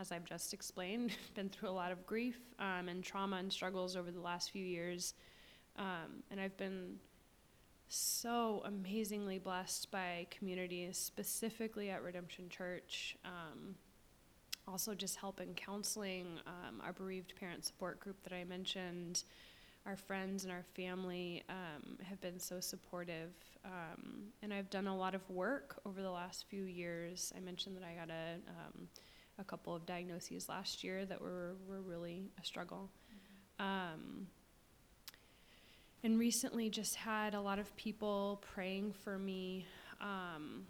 as 0.00 0.10
I've 0.12 0.24
just 0.24 0.54
explained, 0.54 1.12
been 1.34 1.50
through 1.50 1.68
a 1.68 1.72
lot 1.72 1.92
of 1.92 2.06
grief 2.06 2.38
um, 2.58 2.88
and 2.88 3.04
trauma 3.04 3.36
and 3.36 3.52
struggles 3.52 3.96
over 3.96 4.10
the 4.10 4.20
last 4.20 4.50
few 4.50 4.64
years. 4.64 5.14
Um, 5.76 6.22
and 6.30 6.40
I've 6.40 6.56
been 6.56 6.96
so 7.88 8.62
amazingly 8.64 9.38
blessed 9.38 9.90
by 9.90 10.26
communities, 10.30 10.96
specifically 10.96 11.90
at 11.90 12.02
Redemption 12.02 12.48
Church. 12.48 13.16
Um, 13.24 13.74
also, 14.66 14.94
just 14.94 15.16
help 15.16 15.40
in 15.40 15.54
counseling, 15.54 16.38
um, 16.46 16.80
our 16.84 16.92
bereaved 16.92 17.34
parent 17.38 17.64
support 17.64 18.00
group 18.00 18.22
that 18.22 18.32
I 18.32 18.44
mentioned. 18.44 19.24
our 19.86 19.96
friends 19.96 20.44
and 20.44 20.52
our 20.52 20.64
family 20.76 21.42
um, 21.48 21.96
have 22.02 22.20
been 22.20 22.38
so 22.38 22.60
supportive. 22.60 23.32
Um, 23.64 24.24
and 24.42 24.52
I've 24.52 24.68
done 24.68 24.86
a 24.86 24.96
lot 24.96 25.14
of 25.14 25.28
work 25.30 25.80
over 25.86 26.02
the 26.02 26.10
last 26.10 26.44
few 26.48 26.64
years. 26.64 27.32
I 27.34 27.40
mentioned 27.40 27.76
that 27.76 27.84
I 27.84 27.94
got 27.94 28.10
a, 28.10 28.34
a 29.40 29.44
couple 29.44 29.74
of 29.74 29.86
diagnoses 29.86 30.48
last 30.48 30.84
year 30.84 31.04
that 31.06 31.20
were, 31.20 31.54
were 31.66 31.80
really 31.80 32.30
a 32.40 32.44
struggle. 32.44 32.90
Um, 33.58 34.26
and 36.02 36.18
recently 36.18 36.70
just 36.70 36.94
had 36.94 37.34
a 37.34 37.40
lot 37.40 37.58
of 37.58 37.74
people 37.76 38.42
praying 38.54 38.92
for 38.92 39.18
me 39.18 39.66
um, 40.00 40.64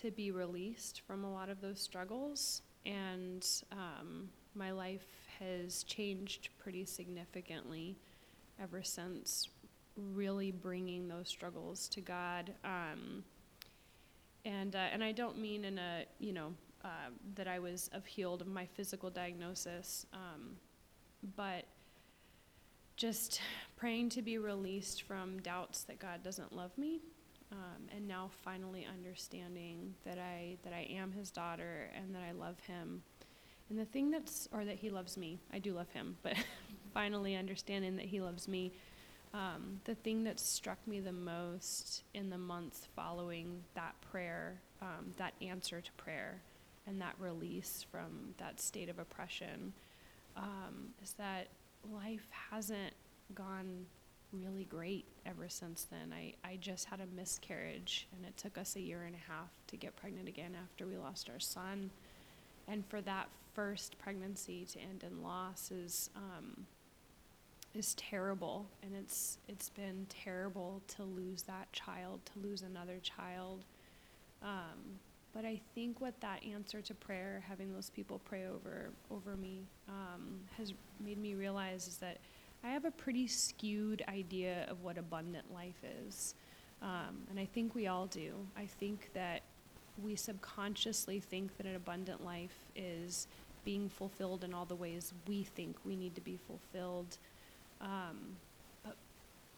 to 0.00 0.10
be 0.10 0.30
released 0.30 1.02
from 1.06 1.24
a 1.24 1.32
lot 1.32 1.48
of 1.48 1.60
those 1.60 1.80
struggles. 1.80 2.62
And 2.84 3.46
um, 3.72 4.28
my 4.54 4.72
life 4.72 5.06
has 5.38 5.84
changed 5.84 6.50
pretty 6.58 6.84
significantly 6.84 7.96
ever 8.60 8.82
since 8.82 9.48
really 9.96 10.50
bringing 10.50 11.08
those 11.08 11.28
struggles 11.28 11.88
to 11.88 12.00
God. 12.00 12.52
Um, 12.64 13.24
and 14.44 14.76
uh, 14.76 14.86
and 14.92 15.02
I 15.02 15.12
don't 15.12 15.38
mean 15.38 15.64
in 15.64 15.78
a 15.78 16.04
you 16.18 16.32
know 16.32 16.52
uh, 16.86 17.10
that 17.34 17.48
I 17.48 17.58
was 17.58 17.90
healed 18.06 18.40
of 18.40 18.46
my 18.46 18.64
physical 18.64 19.10
diagnosis, 19.10 20.06
um, 20.12 20.56
but 21.36 21.64
just 22.96 23.40
praying 23.76 24.10
to 24.10 24.22
be 24.22 24.38
released 24.38 25.02
from 25.02 25.40
doubts 25.40 25.82
that 25.84 25.98
God 25.98 26.22
doesn't 26.22 26.54
love 26.54 26.70
me, 26.78 27.00
um, 27.50 27.88
and 27.94 28.06
now 28.06 28.30
finally 28.44 28.86
understanding 28.86 29.94
that 30.04 30.18
I 30.18 30.56
that 30.62 30.72
I 30.72 30.86
am 30.90 31.10
His 31.12 31.30
daughter 31.30 31.90
and 31.96 32.14
that 32.14 32.22
I 32.22 32.32
love 32.32 32.58
Him. 32.60 33.02
And 33.68 33.76
the 33.76 33.84
thing 33.84 34.12
that's, 34.12 34.48
or 34.52 34.64
that 34.64 34.76
He 34.76 34.90
loves 34.90 35.16
me, 35.16 35.40
I 35.52 35.58
do 35.58 35.72
love 35.72 35.90
Him, 35.90 36.16
but 36.22 36.34
finally 36.94 37.34
understanding 37.34 37.96
that 37.96 38.06
He 38.06 38.20
loves 38.20 38.46
me 38.46 38.72
um, 39.34 39.80
the 39.84 39.94
thing 39.94 40.24
that 40.24 40.40
struck 40.40 40.78
me 40.86 41.00
the 41.00 41.12
most 41.12 42.04
in 42.14 42.30
the 42.30 42.38
months 42.38 42.88
following 42.96 43.62
that 43.74 43.94
prayer, 44.10 44.60
um, 44.80 45.12
that 45.18 45.34
answer 45.42 45.80
to 45.80 45.92
prayer, 45.92 46.40
and 46.86 47.00
that 47.00 47.14
release 47.18 47.84
from 47.90 48.34
that 48.38 48.60
state 48.60 48.88
of 48.88 48.98
oppression, 48.98 49.72
um, 50.36 50.90
is 51.02 51.12
that 51.14 51.48
life 51.92 52.28
hasn't 52.50 52.92
gone 53.34 53.86
really 54.32 54.64
great 54.64 55.06
ever 55.24 55.48
since 55.48 55.84
then. 55.84 56.12
I, 56.12 56.34
I 56.46 56.56
just 56.56 56.86
had 56.86 57.00
a 57.00 57.06
miscarriage, 57.14 58.06
and 58.14 58.24
it 58.24 58.36
took 58.36 58.58
us 58.58 58.76
a 58.76 58.80
year 58.80 59.02
and 59.04 59.14
a 59.14 59.32
half 59.32 59.50
to 59.68 59.76
get 59.76 59.96
pregnant 59.96 60.28
again 60.28 60.56
after 60.60 60.86
we 60.86 60.96
lost 60.96 61.30
our 61.30 61.40
son. 61.40 61.90
And 62.68 62.84
for 62.86 63.00
that 63.02 63.28
first 63.54 63.98
pregnancy 63.98 64.66
to 64.72 64.80
end 64.80 65.04
in 65.04 65.22
loss 65.22 65.70
is 65.70 66.10
um, 66.16 66.66
is 67.74 67.94
terrible 67.94 68.66
and 68.82 68.92
it's 68.94 69.38
it's 69.48 69.68
been 69.70 70.06
terrible 70.08 70.82
to 70.88 71.02
lose 71.02 71.42
that 71.42 71.70
child 71.72 72.20
to 72.24 72.46
lose 72.46 72.62
another 72.62 72.98
child 73.02 73.64
um, 74.42 74.98
but 75.36 75.44
I 75.44 75.60
think 75.74 76.00
what 76.00 76.18
that 76.22 76.42
answer 76.50 76.80
to 76.80 76.94
prayer 76.94 77.44
having 77.46 77.70
those 77.70 77.90
people 77.90 78.22
pray 78.24 78.46
over 78.46 78.88
over 79.10 79.36
me 79.36 79.66
um, 79.86 80.40
has 80.56 80.72
made 80.98 81.18
me 81.18 81.34
realize 81.34 81.86
is 81.86 81.98
that 81.98 82.16
I 82.64 82.70
have 82.70 82.86
a 82.86 82.90
pretty 82.90 83.26
skewed 83.26 84.02
idea 84.08 84.66
of 84.70 84.82
what 84.82 84.96
abundant 84.96 85.52
life 85.52 85.84
is. 86.06 86.34
Um, 86.80 87.18
and 87.28 87.38
I 87.38 87.44
think 87.44 87.74
we 87.74 87.86
all 87.86 88.06
do. 88.06 88.32
I 88.56 88.64
think 88.64 89.10
that 89.12 89.42
we 90.02 90.16
subconsciously 90.16 91.20
think 91.20 91.54
that 91.58 91.66
an 91.66 91.76
abundant 91.76 92.24
life 92.24 92.56
is 92.74 93.28
being 93.64 93.90
fulfilled 93.90 94.42
in 94.42 94.54
all 94.54 94.64
the 94.64 94.74
ways 94.74 95.12
we 95.28 95.42
think 95.42 95.76
we 95.84 95.96
need 95.96 96.14
to 96.14 96.20
be 96.22 96.38
fulfilled. 96.46 97.18
Um, 97.82 98.36
but 98.82 98.96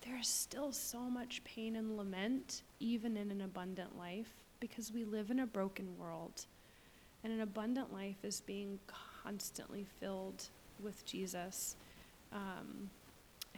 there's 0.01 0.29
still 0.29 0.73
so 0.73 0.99
much 0.99 1.43
pain 1.45 1.77
and 1.77 1.97
lament, 1.97 2.63
even 2.81 3.17
in 3.17 3.31
an 3.31 3.43
abundant 3.43 3.97
life, 3.97 4.33
because 4.61 4.93
we 4.93 5.05
live 5.05 5.31
in 5.31 5.41
a 5.41 5.47
broken 5.47 5.97
world. 5.99 6.47
And 7.25 7.33
an 7.33 7.41
abundant 7.41 7.93
life 7.93 8.25
is 8.25 8.41
being 8.41 8.79
constantly 9.23 9.87
filled 10.01 10.45
with 10.81 11.05
Jesus. 11.05 11.77
Um, 12.33 12.91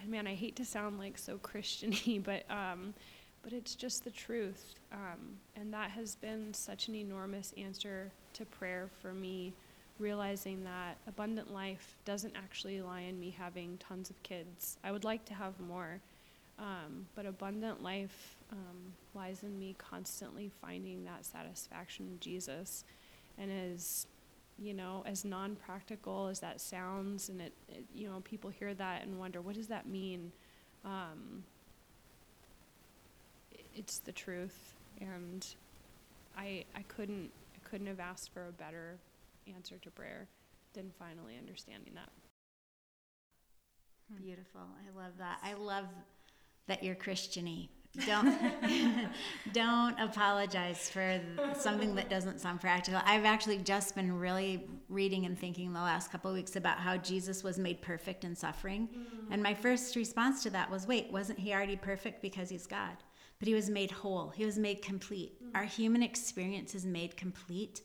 and 0.01 0.11
man, 0.11 0.27
I 0.27 0.35
hate 0.35 0.57
to 0.57 0.65
sound 0.65 0.99
like 0.99 1.19
so 1.19 1.37
Christiany, 1.39 2.23
but 2.25 2.45
um, 2.51 2.95
but 3.43 3.53
it's 3.53 3.75
just 3.75 4.05
the 4.05 4.11
truth. 4.11 4.75
Um, 4.93 5.39
and 5.57 5.73
that 5.73 5.91
has 5.91 6.15
been 6.15 6.53
such 6.53 6.89
an 6.89 6.95
enormous 6.95 7.55
answer 7.57 8.11
to 8.35 8.45
prayer 8.45 8.89
for 9.01 9.13
me 9.13 9.53
realizing 10.01 10.65
that 10.65 10.97
abundant 11.07 11.53
life 11.53 11.95
doesn't 12.05 12.35
actually 12.35 12.81
lie 12.81 13.03
in 13.03 13.21
me 13.21 13.35
having 13.39 13.79
tons 13.79 14.11
of 14.11 14.21
kids. 14.23 14.79
I 14.83 14.93
would 14.93 15.05
like 15.05 15.25
to 15.27 15.35
have 15.35 15.61
more, 15.61 16.01
um, 16.61 17.07
but 17.15 17.27
abundant 17.27 17.83
life 17.83 18.37
um, 18.53 18.93
lies 19.15 19.43
in 19.43 19.59
me 19.59 19.75
constantly 19.79 20.51
finding 20.61 21.05
that 21.05 21.25
satisfaction 21.25 22.07
in 22.07 22.21
Jesus. 22.21 22.85
And 23.39 23.51
as 23.51 24.07
you 24.59 24.75
know, 24.75 25.03
as 25.07 25.25
non-practical 25.25 26.27
as 26.27 26.41
that 26.41 26.61
sounds, 26.61 27.31
and 27.31 27.41
it, 27.41 27.55
it 27.69 27.85
you 27.95 28.09
know, 28.09 28.21
people 28.21 28.51
hear 28.51 28.75
that 28.75 29.03
and 29.03 29.19
wonder, 29.19 29.41
what 29.41 29.55
does 29.55 29.69
that 29.69 29.89
mean? 29.89 30.31
Um, 30.85 31.45
it's 33.75 33.99
the 33.99 34.13
truth, 34.13 34.75
and 35.01 35.47
I 36.37 36.65
I 36.75 36.83
couldn't 36.83 37.31
I 37.55 37.69
couldn't 37.69 37.87
have 37.87 38.01
asked 38.01 38.33
for 38.35 38.49
a 38.49 38.53
better 38.53 38.99
answer 39.55 39.77
to 39.79 39.91
prayer 39.91 40.29
than 40.75 40.91
finally 40.99 41.37
understanding 41.39 41.95
that. 41.95 42.11
Beautiful. 44.23 44.61
I 44.61 44.99
love 44.99 45.13
that. 45.19 45.39
I 45.43 45.55
love 45.55 45.87
that 46.71 46.85
you're 46.85 46.95
Christiany. 46.95 47.69
Don't 48.07 48.39
don't 49.53 49.99
apologize 49.99 50.89
for 50.89 51.21
something 51.59 51.97
that 51.97 52.09
doesn't 52.09 52.41
sound 52.41 52.61
practical. 52.61 53.01
I've 53.05 53.25
actually 53.25 53.59
just 53.59 53.97
been 53.97 54.17
really 54.17 54.69
reading 54.89 55.27
and 55.27 55.37
thinking 55.37 55.73
the 55.73 55.81
last 55.81 56.13
couple 56.13 56.31
of 56.31 56.37
weeks 56.37 56.55
about 56.55 56.79
how 56.79 56.97
Jesus 56.97 57.43
was 57.43 57.59
made 57.59 57.83
perfect 57.83 58.23
in 58.23 58.37
suffering. 58.37 58.89
Mm. 58.89 59.33
And 59.33 59.43
my 59.43 59.53
first 59.53 59.97
response 59.97 60.45
to 60.45 60.51
that 60.51 60.71
was, 60.71 60.87
wait, 60.87 61.11
wasn't 61.11 61.41
he 61.41 61.53
already 61.53 61.75
perfect 61.75 62.23
because 62.23 62.49
he's 62.49 62.69
God? 62.69 62.97
But 63.41 63.49
he 63.49 63.55
was 63.55 63.69
made 63.69 63.91
whole. 63.91 64.31
He 64.31 64.45
was 64.45 64.57
made 64.57 64.83
complete. 64.83 65.43
Mm. 65.43 65.57
Our 65.57 65.65
human 65.65 66.05
experience 66.05 66.77
is 66.77 66.87
made 66.87 67.17
complete 67.17 67.81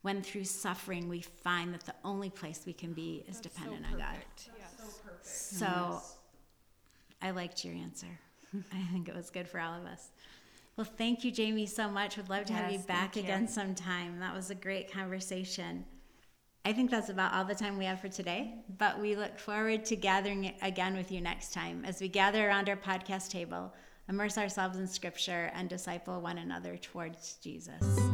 when 0.00 0.22
through 0.22 0.44
suffering 0.44 1.06
we 1.10 1.20
find 1.20 1.74
that 1.74 1.84
the 1.84 1.94
only 2.02 2.30
place 2.30 2.62
we 2.64 2.72
can 2.72 2.94
be 2.94 3.26
is 3.28 3.38
That's 3.38 3.54
dependent 3.54 3.84
so 3.84 3.92
on 3.92 3.98
God. 3.98 4.16
Yes. 4.38 4.74
So 4.78 4.84
perfect. 5.04 5.26
So 5.26 5.66
yes. 5.66 6.16
I 7.20 7.30
liked 7.32 7.64
your 7.64 7.74
answer. 7.74 8.18
I 8.72 8.92
think 8.92 9.08
it 9.08 9.14
was 9.14 9.30
good 9.30 9.48
for 9.48 9.60
all 9.60 9.74
of 9.74 9.86
us. 9.86 10.10
Well, 10.76 10.86
thank 10.96 11.24
you, 11.24 11.30
Jamie, 11.30 11.66
so 11.66 11.90
much. 11.90 12.16
Would 12.16 12.30
love 12.30 12.46
to 12.46 12.52
yes, 12.52 12.62
have 12.62 12.72
you 12.72 12.78
back 12.78 13.16
again 13.16 13.42
you. 13.42 13.48
sometime. 13.48 14.18
That 14.20 14.34
was 14.34 14.50
a 14.50 14.54
great 14.54 14.90
conversation. 14.90 15.84
I 16.64 16.72
think 16.72 16.90
that's 16.90 17.08
about 17.08 17.32
all 17.32 17.44
the 17.44 17.54
time 17.54 17.78
we 17.78 17.86
have 17.86 18.00
for 18.00 18.08
today, 18.08 18.54
but 18.78 19.00
we 19.00 19.16
look 19.16 19.38
forward 19.38 19.84
to 19.86 19.96
gathering 19.96 20.52
again 20.60 20.94
with 20.94 21.10
you 21.10 21.20
next 21.20 21.54
time 21.54 21.84
as 21.86 22.00
we 22.00 22.08
gather 22.08 22.46
around 22.46 22.68
our 22.68 22.76
podcast 22.76 23.30
table, 23.30 23.72
immerse 24.08 24.36
ourselves 24.36 24.76
in 24.76 24.86
scripture, 24.86 25.50
and 25.54 25.68
disciple 25.68 26.20
one 26.20 26.38
another 26.38 26.76
towards 26.76 27.34
Jesus. 27.42 28.09